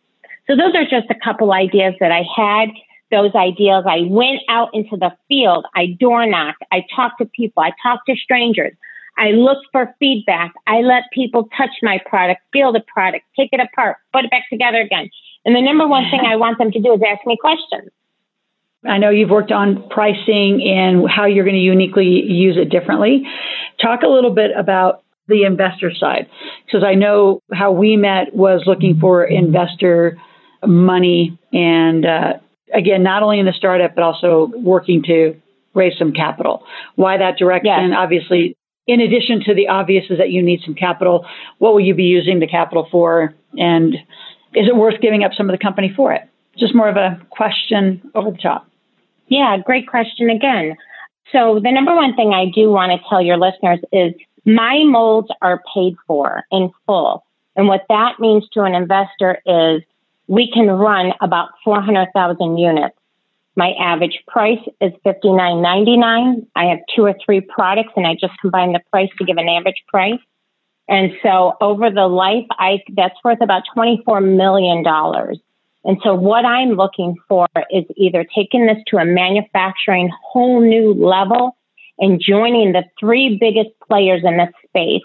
So 0.48 0.56
those 0.56 0.74
are 0.74 0.84
just 0.84 1.10
a 1.10 1.16
couple 1.22 1.52
ideas 1.52 1.96
that 2.00 2.14
I 2.14 2.24
had. 2.36 2.70
Those 3.12 3.36
ideas, 3.36 3.84
I 3.88 4.08
went 4.10 4.40
out 4.50 4.70
into 4.74 4.96
the 4.96 5.12
field. 5.28 5.66
I 5.76 5.98
door 6.00 6.26
knocked. 6.26 6.64
I 6.72 6.86
talked 6.96 7.20
to 7.20 7.26
people. 7.26 7.64
I 7.64 7.72
talked 7.84 8.08
to 8.08 8.16
strangers. 8.16 8.74
I 9.18 9.32
looked 9.32 9.68
for 9.72 9.94
feedback. 10.00 10.54
I 10.68 10.80
let 10.82 11.04
people 11.12 11.50
touch 11.58 11.72
my 11.82 12.00
product, 12.06 12.42
feel 12.54 12.72
the 12.72 12.84
product, 12.88 13.26
take 13.36 13.50
it 13.52 13.60
apart, 13.60 13.98
put 14.14 14.26
it 14.26 14.32
back 14.32 14.44
together 14.50 14.80
again. 14.80 15.10
And 15.44 15.56
the 15.56 15.62
number 15.62 15.88
one 15.88 16.10
thing 16.10 16.22
I 16.26 16.36
want 16.36 16.58
them 16.58 16.72
to 16.72 16.80
do 16.80 16.94
is 16.94 17.02
ask 17.06 17.26
me 17.26 17.38
questions. 17.40 17.90
I 18.86 18.98
know 18.98 19.10
you've 19.10 19.30
worked 19.30 19.52
on 19.52 19.88
pricing 19.90 20.62
and 20.64 21.10
how 21.10 21.26
you're 21.26 21.46
going 21.46 21.56
to 21.56 21.62
uniquely 21.62 22.06
use 22.06 22.58
it 22.58 22.70
differently. 22.70 23.24
Talk 23.82 24.04
a 24.04 24.08
little 24.08 24.32
bit 24.32 24.52
about 24.58 25.04
the 25.28 25.44
investor 25.44 25.92
side, 25.94 26.30
because 26.66 26.84
I 26.86 26.96
know 26.96 27.42
how 27.52 27.72
we 27.72 27.98
met 27.98 28.34
was 28.34 28.64
looking 28.66 28.98
for 28.98 29.26
investor 29.26 30.18
money 30.66 31.38
and, 31.52 32.06
uh, 32.06 32.34
again, 32.74 33.04
not 33.04 33.24
only 33.24 33.40
in 33.40 33.46
the 33.46 33.54
startup, 33.54 33.94
but 33.94 34.04
also 34.04 34.52
working 34.56 35.04
to 35.04 35.36
raise 35.74 35.98
some 35.98 36.14
capital. 36.14 36.64
Why 36.96 37.18
that 37.18 37.38
direction? 37.38 37.90
Yes. 37.90 37.98
Obviously, 37.98 38.56
in 38.88 39.02
addition 39.02 39.42
to 39.46 39.54
the 39.54 39.68
obvious 39.68 40.06
is 40.10 40.18
that 40.18 40.30
you 40.30 40.42
need 40.42 40.62
some 40.64 40.76
capital. 40.76 41.26
What 41.58 41.74
will 41.74 41.82
you 41.82 41.94
be 41.94 42.04
using 42.04 42.40
the 42.40 42.48
capital 42.48 42.88
for? 42.90 43.36
And 43.58 43.96
is 44.54 44.68
it 44.68 44.76
worth 44.76 45.02
giving 45.02 45.24
up 45.24 45.34
some 45.36 45.50
of 45.50 45.54
the 45.54 45.62
company 45.62 45.92
for 45.94 46.14
it? 46.14 46.22
Just 46.58 46.76
more 46.76 46.90
of 46.90 46.98
a 46.98 47.20
question 47.30 48.10
over 48.16 48.32
the 48.32 48.38
top. 48.38 48.68
Yeah, 49.28 49.58
great 49.58 49.88
question 49.88 50.30
again. 50.30 50.76
So 51.32 51.60
the 51.62 51.72
number 51.72 51.94
one 51.94 52.16
thing 52.16 52.34
I 52.34 52.46
do 52.54 52.70
want 52.70 52.92
to 52.92 53.10
tell 53.10 53.22
your 53.22 53.38
listeners 53.38 53.80
is 53.92 54.14
my 54.46 54.84
molds 54.86 55.28
are 55.42 55.62
paid 55.74 55.96
for 56.08 56.44
in 56.52 56.72
full. 56.86 57.26
And 57.56 57.68
what 57.68 57.86
that 57.90 58.20
means 58.20 58.48
to 58.54 58.62
an 58.62 58.76
investor 58.76 59.40
is 59.46 59.82
we 60.28 60.50
can 60.52 60.68
run 60.68 61.14
about 61.22 61.50
400,000 61.64 62.58
units. 62.58 62.96
My 63.56 63.72
average 63.80 64.24
price 64.28 64.60
is 64.80 64.94
$59.99. 65.06 66.46
I 66.56 66.66
have 66.66 66.80
two 66.96 67.04
or 67.04 67.16
three 67.26 67.42
products 67.42 67.92
and 67.96 68.06
I 68.06 68.14
just 68.14 68.40
combine 68.40 68.74
the 68.74 68.82
price 68.92 69.10
to 69.18 69.26
give 69.26 69.38
an 69.38 69.50
average 69.50 69.84
price. 69.88 70.20
And 70.88 71.12
so 71.24 71.56
over 71.60 71.90
the 71.90 72.08
life, 72.08 72.46
I, 72.52 72.84
that's 72.96 73.16
worth 73.24 73.42
about 73.42 73.64
$24 73.76 74.24
million. 74.24 74.86
And 75.88 75.98
so 76.04 76.14
what 76.14 76.44
I'm 76.44 76.72
looking 76.72 77.16
for 77.30 77.48
is 77.72 77.86
either 77.96 78.26
taking 78.36 78.66
this 78.68 78.78
to 78.88 78.98
a 78.98 79.06
manufacturing 79.06 80.12
whole 80.22 80.60
new 80.60 80.94
level 80.94 81.56
and 81.98 82.22
joining 82.22 82.74
the 82.74 82.84
three 83.00 83.38
biggest 83.40 83.70
players 83.88 84.22
in 84.26 84.36
this 84.36 84.50
space 84.68 85.02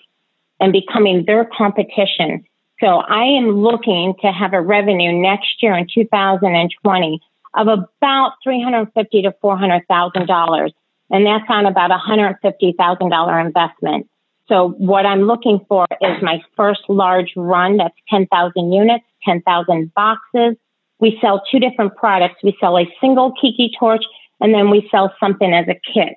and 0.59 0.73
becoming 0.73 1.25
their 1.25 1.49
competition. 1.57 2.45
So 2.81 2.87
I 2.89 3.23
am 3.23 3.63
looking 3.63 4.15
to 4.23 4.33
have 4.33 4.55
a 4.55 4.61
revenue 4.61 5.13
next 5.13 5.63
year 5.63 5.77
in 5.77 5.87
2020 5.87 7.21
of 7.55 7.69
about 7.69 8.33
350 8.43 9.23
to 9.23 9.33
400,000 9.41 10.27
dollars, 10.27 10.73
and 11.11 11.25
that's 11.25 11.45
on 11.49 11.67
about 11.67 11.91
a 11.91 11.95
150,000 11.95 13.09
dollar 13.09 13.39
investment. 13.39 14.09
So 14.49 14.71
what 14.79 15.07
I'm 15.07 15.23
looking 15.23 15.65
for 15.69 15.87
is 16.01 16.21
my 16.23 16.43
first 16.57 16.81
large 16.89 17.33
run. 17.37 17.77
That's 17.77 17.95
10,000 18.11 18.73
units, 18.73 19.05
10,000 19.25 19.95
boxes, 19.95 20.57
we 21.03 21.19
sell 21.21 21.43
two 21.51 21.59
different 21.59 21.97
products. 21.97 22.37
We 22.45 22.57
sell 22.61 22.79
a 22.79 22.87
single 23.01 23.35
Kiki 23.39 23.73
torch 23.79 24.05
and 24.41 24.55
then 24.55 24.71
we 24.71 24.89
sell 24.91 25.13
something 25.19 25.53
as 25.53 25.67
a 25.69 25.75
kit. 25.93 26.17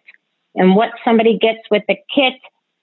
And 0.53 0.75
what 0.75 0.91
somebody 1.03 1.37
gets 1.37 1.59
with 1.71 1.81
the 1.87 1.95
kit 2.13 2.33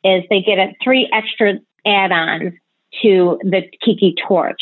is 0.04 0.24
they 0.28 0.42
get 0.42 0.58
a 0.58 0.72
three 0.82 1.08
extra 1.12 1.54
add-ons 1.86 2.54
to 3.02 3.38
the 3.42 3.62
Kiki 3.84 4.16
torch. 4.26 4.58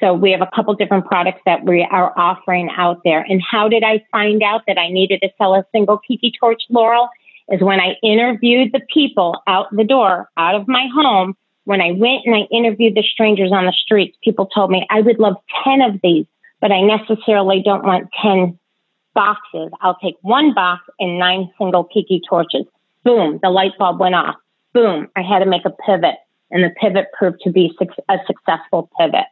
So 0.00 0.14
we 0.14 0.30
have 0.30 0.40
a 0.40 0.48
couple 0.54 0.72
different 0.74 1.06
products 1.06 1.40
that 1.46 1.64
we 1.64 1.86
are 1.90 2.16
offering 2.16 2.70
out 2.76 3.00
there. 3.04 3.26
And 3.28 3.42
how 3.42 3.68
did 3.68 3.82
I 3.82 4.04
find 4.12 4.42
out 4.42 4.62
that 4.68 4.78
I 4.78 4.88
needed 4.88 5.20
to 5.22 5.30
sell 5.36 5.54
a 5.54 5.66
single 5.72 5.98
Kiki 5.98 6.32
torch, 6.38 6.62
Loral? 6.70 7.08
Is 7.48 7.60
when 7.60 7.80
I 7.80 7.96
interviewed 8.02 8.72
the 8.72 8.80
people 8.92 9.42
out 9.46 9.66
the 9.70 9.84
door, 9.84 10.30
out 10.36 10.54
of 10.54 10.66
my 10.68 10.88
home. 10.94 11.34
When 11.64 11.80
I 11.80 11.92
went 11.92 12.22
and 12.24 12.34
I 12.34 12.46
interviewed 12.50 12.94
the 12.94 13.02
strangers 13.02 13.50
on 13.52 13.66
the 13.66 13.72
streets, 13.72 14.16
people 14.22 14.46
told 14.46 14.70
me 14.70 14.86
I 14.90 15.00
would 15.00 15.18
love 15.18 15.36
10 15.64 15.80
of 15.82 16.00
these 16.02 16.26
but 16.64 16.72
I 16.72 16.80
necessarily 16.80 17.60
don't 17.62 17.84
want 17.84 18.08
10 18.22 18.58
boxes. 19.14 19.70
I'll 19.82 19.98
take 20.02 20.14
one 20.22 20.54
box 20.54 20.80
and 20.98 21.18
nine 21.18 21.52
single 21.58 21.84
Kiki 21.84 22.22
torches. 22.26 22.64
Boom, 23.04 23.38
the 23.42 23.50
light 23.50 23.72
bulb 23.78 24.00
went 24.00 24.14
off. 24.14 24.36
Boom, 24.72 25.10
I 25.14 25.20
had 25.20 25.40
to 25.40 25.44
make 25.44 25.66
a 25.66 25.70
pivot, 25.84 26.14
and 26.50 26.64
the 26.64 26.70
pivot 26.80 27.08
proved 27.12 27.40
to 27.42 27.50
be 27.50 27.76
a 28.08 28.16
successful 28.26 28.88
pivot. 28.98 29.26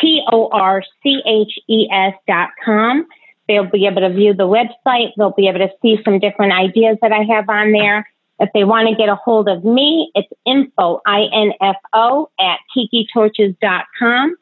T 0.00 0.24
O 0.30 0.48
R 0.52 0.82
C 1.02 1.20
H 1.26 1.58
E 1.68 1.88
S.com. 1.90 3.06
They'll 3.48 3.70
be 3.70 3.86
able 3.86 4.00
to 4.00 4.10
view 4.10 4.34
the 4.34 4.46
website. 4.46 5.12
They'll 5.16 5.32
be 5.32 5.48
able 5.48 5.60
to 5.60 5.70
see 5.82 5.98
some 6.04 6.18
different 6.18 6.52
ideas 6.52 6.98
that 7.02 7.12
I 7.12 7.22
have 7.24 7.48
on 7.48 7.72
there. 7.72 8.08
If 8.40 8.50
they 8.52 8.64
want 8.64 8.88
to 8.88 8.96
get 8.96 9.08
a 9.08 9.14
hold 9.14 9.48
of 9.48 9.64
me, 9.64 10.10
it's 10.14 10.28
info, 10.44 11.00
I-N-F-O, 11.06 12.30
at 12.40 12.58
kikitorches.com. 12.76 14.36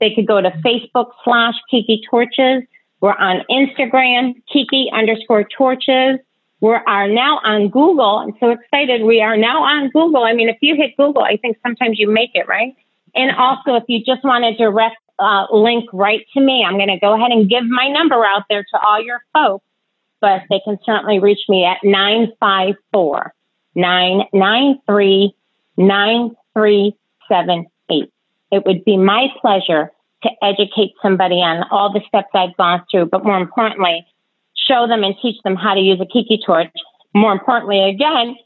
They 0.00 0.14
could 0.14 0.26
go 0.26 0.40
to 0.40 0.50
Facebook 0.64 1.10
slash 1.24 1.54
Kiki 1.70 2.02
Torches. 2.10 2.62
We're 3.00 3.14
on 3.14 3.44
Instagram, 3.50 4.34
Kiki 4.52 4.90
underscore 4.92 5.44
Torches. 5.44 6.18
We 6.60 6.70
are 6.70 7.08
now 7.08 7.38
on 7.44 7.68
Google. 7.68 8.18
I'm 8.18 8.34
so 8.40 8.50
excited. 8.50 9.02
We 9.02 9.20
are 9.22 9.36
now 9.36 9.62
on 9.62 9.90
Google. 9.90 10.24
I 10.24 10.34
mean, 10.34 10.48
if 10.48 10.56
you 10.60 10.74
hit 10.74 10.96
Google, 10.96 11.22
I 11.22 11.36
think 11.36 11.56
sometimes 11.62 11.98
you 11.98 12.10
make 12.10 12.30
it, 12.34 12.48
right? 12.48 12.74
And 13.14 13.30
also, 13.36 13.76
if 13.76 13.84
you 13.86 14.04
just 14.04 14.24
want 14.24 14.44
a 14.44 14.54
direct 14.56 14.96
uh, 15.18 15.46
link 15.52 15.88
right 15.92 16.24
to 16.34 16.40
me. 16.40 16.64
I'm 16.66 16.76
going 16.76 16.88
to 16.88 16.98
go 16.98 17.14
ahead 17.14 17.30
and 17.30 17.48
give 17.48 17.64
my 17.64 17.88
number 17.88 18.24
out 18.24 18.44
there 18.48 18.62
to 18.62 18.80
all 18.80 19.02
your 19.02 19.20
folks, 19.32 19.64
but 20.20 20.42
they 20.50 20.60
can 20.64 20.78
certainly 20.84 21.18
reach 21.18 21.40
me 21.48 21.64
at 21.64 21.78
954 21.82 23.32
993 23.74 25.34
9378. 25.76 28.12
It 28.50 28.66
would 28.66 28.84
be 28.84 28.96
my 28.96 29.28
pleasure 29.40 29.90
to 30.22 30.30
educate 30.42 30.94
somebody 31.00 31.36
on 31.36 31.64
all 31.70 31.92
the 31.92 32.00
steps 32.08 32.28
I've 32.34 32.56
gone 32.56 32.82
through, 32.90 33.06
but 33.06 33.24
more 33.24 33.38
importantly, 33.38 34.04
show 34.56 34.88
them 34.88 35.04
and 35.04 35.14
teach 35.22 35.40
them 35.44 35.54
how 35.54 35.74
to 35.74 35.80
use 35.80 36.00
a 36.00 36.06
Kiki 36.06 36.40
torch. 36.44 36.72
More 37.14 37.32
importantly, 37.32 37.88
again, 37.88 38.36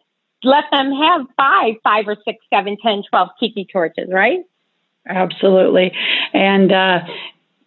let 0.45 0.65
them 0.71 0.93
have 0.93 1.27
five, 1.37 1.75
five 1.83 2.09
or 2.09 2.17
six, 2.25 2.45
seven, 2.53 2.77
ten, 2.83 3.03
twelve 3.09 3.31
Kiki 3.41 3.67
torches, 3.71 4.11
right? 4.13 4.41
Absolutely. 5.07 5.93
And 6.33 6.71
uh, 6.71 6.99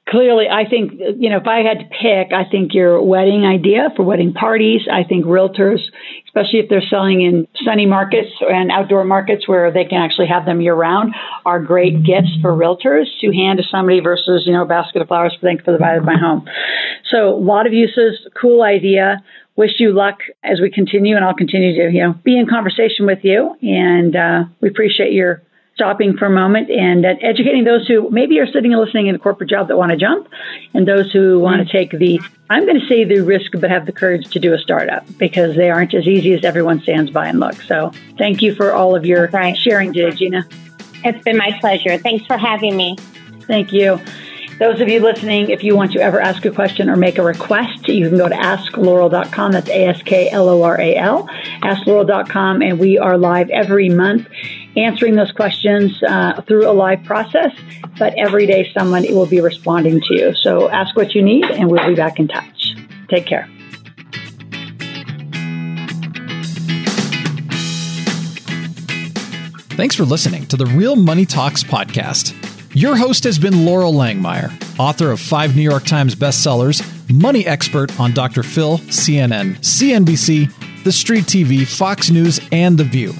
clearly, 0.08 0.46
I 0.50 0.70
think, 0.70 0.94
you 1.18 1.30
know, 1.30 1.38
if 1.38 1.48
I 1.48 1.60
had 1.60 1.80
to 1.80 1.86
pick, 1.86 2.32
I 2.32 2.50
think 2.50 2.74
your 2.74 3.02
wedding 3.02 3.46
idea 3.46 3.90
for 3.96 4.04
wedding 4.04 4.34
parties, 4.34 4.82
I 4.92 5.04
think 5.04 5.26
realtors, 5.26 5.80
especially 6.28 6.60
if 6.60 6.70
they're 6.70 6.86
selling 6.90 7.22
in 7.22 7.48
sunny 7.66 7.86
markets 7.86 8.30
and 8.40 8.72
outdoor 8.72 9.04
markets 9.04 9.48
where 9.48 9.72
they 9.72 9.84
can 9.84 10.02
actually 10.02 10.28
have 10.28 10.46
them 10.46 10.62
year 10.62 10.76
round, 10.76 11.14
are 11.46 11.60
great 11.60 12.04
gifts 12.04 12.32
for 12.42 12.52
realtors 12.52 13.06
to 13.22 13.34
hand 13.34 13.60
to 13.60 13.64
somebody 13.70 14.00
versus, 14.00 14.44
you 14.46 14.54
know, 14.54 14.64
a 14.64 14.68
basket 14.68 15.02
of 15.02 15.08
flowers 15.08 15.36
for 15.40 15.52
for 15.64 15.72
the 15.72 15.80
buy 15.80 15.96
of 15.96 16.04
my 16.04 16.18
home. 16.18 16.48
So 17.12 17.36
a 17.36 17.38
lot 17.38 17.68
of 17.68 17.74
uses, 17.74 18.20
cool 18.40 18.62
idea. 18.64 19.24
Wish 19.58 19.80
you 19.80 19.94
luck 19.94 20.20
as 20.44 20.60
we 20.62 20.70
continue, 20.70 21.16
and 21.16 21.24
I'll 21.24 21.34
continue 21.34 21.76
to, 21.76 21.94
you 21.96 22.04
know, 22.04 22.14
be 22.24 22.38
in 22.38 22.46
conversation 22.48 23.06
with 23.06 23.20
you. 23.24 23.56
And 23.62 24.16
uh, 24.16 24.44
we 24.60 24.70
appreciate 24.70 25.14
your 25.14 25.42
stopping 25.76 26.16
for 26.18 26.26
a 26.26 26.30
moment 26.30 26.70
and 26.70 27.06
uh, 27.06 27.16
educating 27.22 27.66
those 27.66 27.86
who 27.86 28.10
maybe 28.10 28.40
are 28.40 28.48
sitting 28.48 28.74
and 28.74 28.82
listening 28.82 29.08
in 29.08 29.16
a 29.16 29.20
corporate 29.20 29.50
job 29.50 29.68
that 29.68 29.78
want 29.78 29.92
to 29.92 29.98
jump, 29.98 30.28
and 30.74 30.88
those 30.88 31.12
who 31.12 31.40
want 31.40 31.66
to 31.66 31.72
take 31.72 31.92
the, 31.92 32.20
I'm 32.50 32.66
going 32.66 32.80
to 32.80 32.88
say 32.88 33.04
the 33.04 33.20
risk, 33.20 33.52
but 33.60 33.70
have 33.70 33.86
the 33.86 33.92
courage 33.92 34.30
to 34.32 34.40
do 34.40 34.54
a 34.54 34.58
startup 34.58 35.06
because 35.18 35.56
they 35.56 35.70
aren't 35.70 35.94
as 35.94 36.08
easy 36.08 36.34
as 36.34 36.46
everyone 36.46 36.82
stands 36.82 37.12
by 37.12 37.28
and 37.28 37.40
looks. 37.40 37.68
So 37.68 37.92
thank 38.18 38.42
you 38.42 38.56
for 38.56 38.74
all 38.74 38.96
of 38.96 39.06
your 39.06 39.28
right. 39.28 39.56
sharing 39.56 39.92
today, 39.92 40.16
Gina. 40.16 40.48
It's 41.04 41.24
been 41.24 41.38
my 41.38 41.58
pleasure. 41.60 41.98
Thanks 41.98 42.26
for 42.26 42.38
having 42.38 42.78
me. 42.78 42.96
Thank 43.42 43.74
you. 43.74 44.00
Those 44.58 44.80
of 44.80 44.88
you 44.88 45.02
listening, 45.02 45.50
if 45.50 45.64
you 45.64 45.76
want 45.76 45.92
to 45.92 46.00
ever 46.00 46.22
ask 46.22 46.46
a 46.46 46.52
question 46.52 46.90
or 46.90 46.96
make 46.96 47.18
a 47.18 47.22
request, 47.22 47.90
you 47.90 48.08
can 48.08 48.18
go 48.18 48.30
to 48.30 48.36
askloral.com. 48.36 49.52
That's 49.52 49.70
A 49.70 49.88
S 49.88 50.02
K 50.04 50.30
L 50.30 50.48
O 50.48 50.64
R 50.64 50.80
A 50.80 50.96
L, 50.96 51.28
askloral.com. 51.62 52.62
And 52.62 52.80
we 52.80 52.98
are 52.98 53.18
live 53.18 53.50
every 53.50 53.90
month 53.90 54.28
answering 54.78 55.16
those 55.16 55.32
questions 55.34 56.02
uh, 56.04 56.42
through 56.44 56.70
a 56.70 56.72
live 56.72 57.04
process. 57.04 57.52
But 58.00 58.14
every 58.18 58.46
day, 58.46 58.72
someone 58.78 59.04
will 59.04 59.26
be 59.26 59.42
responding 59.42 60.00
to 60.00 60.14
you. 60.14 60.34
So 60.36 60.70
ask 60.70 60.96
what 60.96 61.14
you 61.14 61.22
need, 61.22 61.44
and 61.44 61.70
we'll 61.70 61.86
be 61.86 61.96
back 61.96 62.18
in 62.18 62.30
touch. 62.30 62.76
Take 63.10 63.26
care. 63.26 63.50
Thanks 69.76 69.96
for 69.96 70.06
listening 70.06 70.46
to 70.46 70.56
the 70.56 70.66
Real 70.66 70.96
Money 70.96 71.26
Talks 71.26 71.62
podcast. 71.62 72.45
Your 72.76 72.98
host 72.98 73.24
has 73.24 73.40
been 73.40 73.54
Loral 73.54 73.94
Langemeier, 73.94 74.52
author 74.78 75.10
of 75.12 75.22
five 75.22 75.56
New 75.56 75.62
York 75.62 75.86
Times 75.86 76.14
bestsellers, 76.14 76.84
money 77.10 77.46
expert 77.46 77.98
on 78.02 78.12
Dr. 78.12 78.44
Phil, 78.44 78.80
CNN, 78.80 79.56
CNBC, 79.60 80.84
The 80.84 80.92
Street 80.92 81.24
TV, 81.24 81.66
Fox 81.66 82.10
News, 82.10 82.42
and 82.52 82.78
The 82.78 82.84
View. 82.84 83.14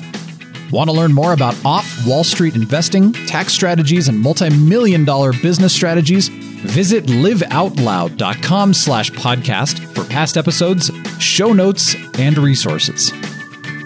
Want 0.72 0.90
to 0.90 0.94
learn 0.94 1.14
more 1.14 1.32
about 1.32 1.56
off 1.64 2.06
Wall 2.06 2.26
Street 2.26 2.56
investing, 2.56 3.14
tax 3.14 3.54
strategies, 3.54 4.10
and 4.10 4.20
multi-million 4.20 5.06
dollar 5.06 5.32
business 5.32 5.74
strategies? 5.74 6.28
Visit 6.28 7.06
liveoutloud.com 7.06 8.74
slash 8.74 9.10
podcast 9.12 9.80
for 9.96 10.04
past 10.10 10.36
episodes, 10.36 10.92
show 11.20 11.54
notes, 11.54 11.96
and 12.20 12.38
resources 12.38 13.14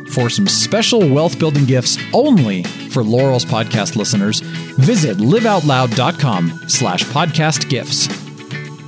for 0.10 0.30
some 0.30 0.48
special 0.48 1.08
wealth 1.08 1.38
building 1.40 1.66
gifts 1.66 1.98
only 2.14 2.64
for 2.64 3.04
Loral's 3.04 3.46
podcast 3.46 3.96
listeners, 3.96 4.42
visit 4.78 5.18
liveoutloud.com 5.18 6.64
slash 6.68 7.04
podcast 7.06 7.70
gifts. 7.70 8.08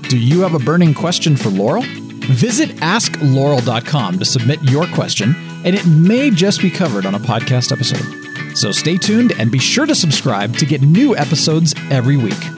Do 0.09 0.17
you 0.17 0.41
have 0.41 0.53
a 0.53 0.59
burning 0.59 0.93
question 0.93 1.37
for 1.37 1.49
Loral? 1.49 1.85
Visit 2.25 2.69
askloral.com 2.77 4.19
to 4.19 4.25
submit 4.25 4.61
your 4.63 4.85
question, 4.87 5.35
and 5.65 5.75
it 5.75 5.85
may 5.87 6.29
just 6.29 6.61
be 6.61 6.69
covered 6.69 7.05
on 7.05 7.15
a 7.15 7.19
podcast 7.19 7.71
episode. 7.71 8.57
So 8.57 8.71
stay 8.71 8.97
tuned 8.97 9.33
and 9.39 9.51
be 9.51 9.59
sure 9.59 9.85
to 9.85 9.95
subscribe 9.95 10.57
to 10.57 10.65
get 10.65 10.81
new 10.81 11.15
episodes 11.15 11.73
every 11.89 12.17
week. 12.17 12.50